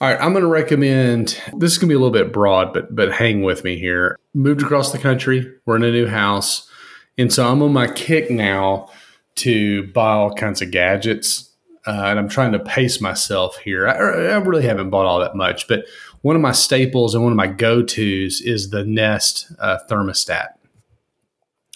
[0.00, 1.40] All right, I'm going to recommend.
[1.56, 4.18] This is going to be a little bit broad, but but hang with me here.
[4.34, 5.50] Moved across the country.
[5.64, 6.68] We're in a new house,
[7.16, 8.90] and so I'm on my kick now
[9.36, 11.48] to buy all kinds of gadgets,
[11.86, 13.88] uh, and I'm trying to pace myself here.
[13.88, 15.86] I, I really haven't bought all that much, but
[16.24, 20.54] one of my staples and one of my go tos is the Nest uh, thermostat.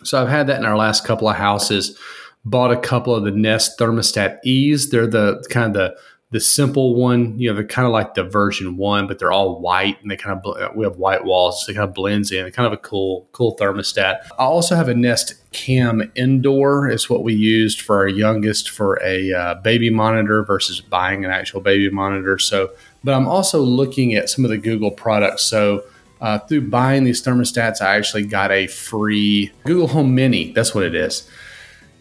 [0.05, 1.99] So I've had that in our last couple of houses.
[2.47, 4.89] Bought a couple of the Nest thermostat E's.
[4.89, 5.99] They're the kind of the
[6.31, 7.39] the simple one.
[7.39, 10.17] You know, they're kind of like the version one, but they're all white and they
[10.17, 12.51] kind of we have white walls, so it kind of blends in.
[12.53, 14.21] Kind of a cool cool thermostat.
[14.39, 16.89] I also have a Nest Cam Indoor.
[16.89, 21.31] It's what we used for our youngest for a uh, baby monitor versus buying an
[21.31, 22.39] actual baby monitor.
[22.39, 22.71] So,
[23.05, 25.45] but I'm also looking at some of the Google products.
[25.45, 25.85] So.
[26.21, 30.51] Uh, through buying these thermostats, I actually got a free Google Home Mini.
[30.51, 31.31] That's what it is.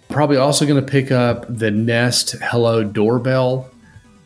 [0.10, 3.70] Probably also going to pick up the Nest Hello doorbell.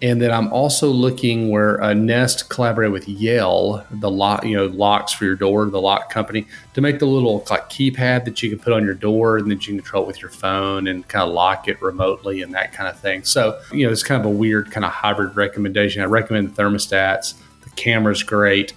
[0.02, 4.66] And then I'm also looking where uh, Nest collaborated with Yale, the lock, you know,
[4.66, 8.49] locks for your door, the lock company, to make the little like keypad that you
[8.49, 11.08] can put on your door and then you can control it with your phone and
[11.08, 13.24] kind of lock it remotely and that kind of thing.
[13.24, 16.02] So, you know, it's kind of a weird kind of hybrid recommendation.
[16.02, 17.36] I recommend the thermostats.
[17.64, 18.74] The camera's great.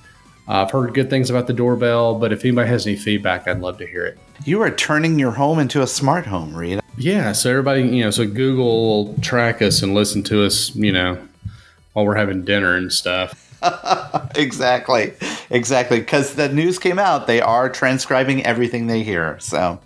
[0.47, 3.61] Uh, I've heard good things about the doorbell, but if anybody has any feedback, I'd
[3.61, 4.19] love to hear it.
[4.45, 6.84] You are turning your home into a smart home, Reed.
[6.97, 10.93] Yeah, so everybody, you know, so Google will track us and listen to us, you
[10.93, 11.19] know,
[11.93, 13.41] while we're having dinner and stuff.
[14.37, 15.13] exactly.
[15.51, 15.99] Exactly.
[16.01, 19.39] Because the news came out, they are transcribing everything they hear.
[19.41, 19.81] So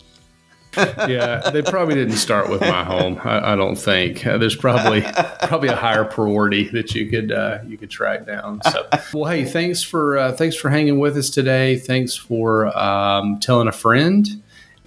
[0.77, 3.21] yeah, they probably didn't start with my home.
[3.25, 5.03] I, I don't think uh, there's probably
[5.43, 8.61] probably a higher priority that you could uh, you could track down.
[8.63, 11.79] So, well, hey, thanks for uh, thanks for hanging with us today.
[11.79, 14.29] Thanks for um, telling a friend,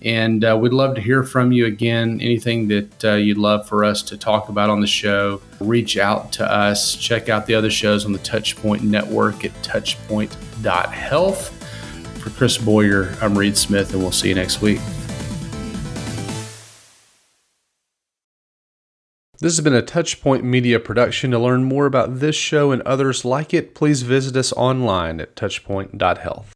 [0.04, 2.20] and uh, we'd love to hear from you again.
[2.22, 6.32] Anything that uh, you'd love for us to talk about on the show, reach out
[6.34, 6.96] to us.
[6.96, 11.58] Check out the other shows on the Touchpoint Network at touchpoint.health.
[12.20, 14.80] For Chris Boyer, I'm Reed Smith, and we'll see you next week.
[19.40, 21.32] This has been a Touchpoint Media production.
[21.32, 25.36] To learn more about this show and others like it, please visit us online at
[25.36, 26.54] touchpoint.health.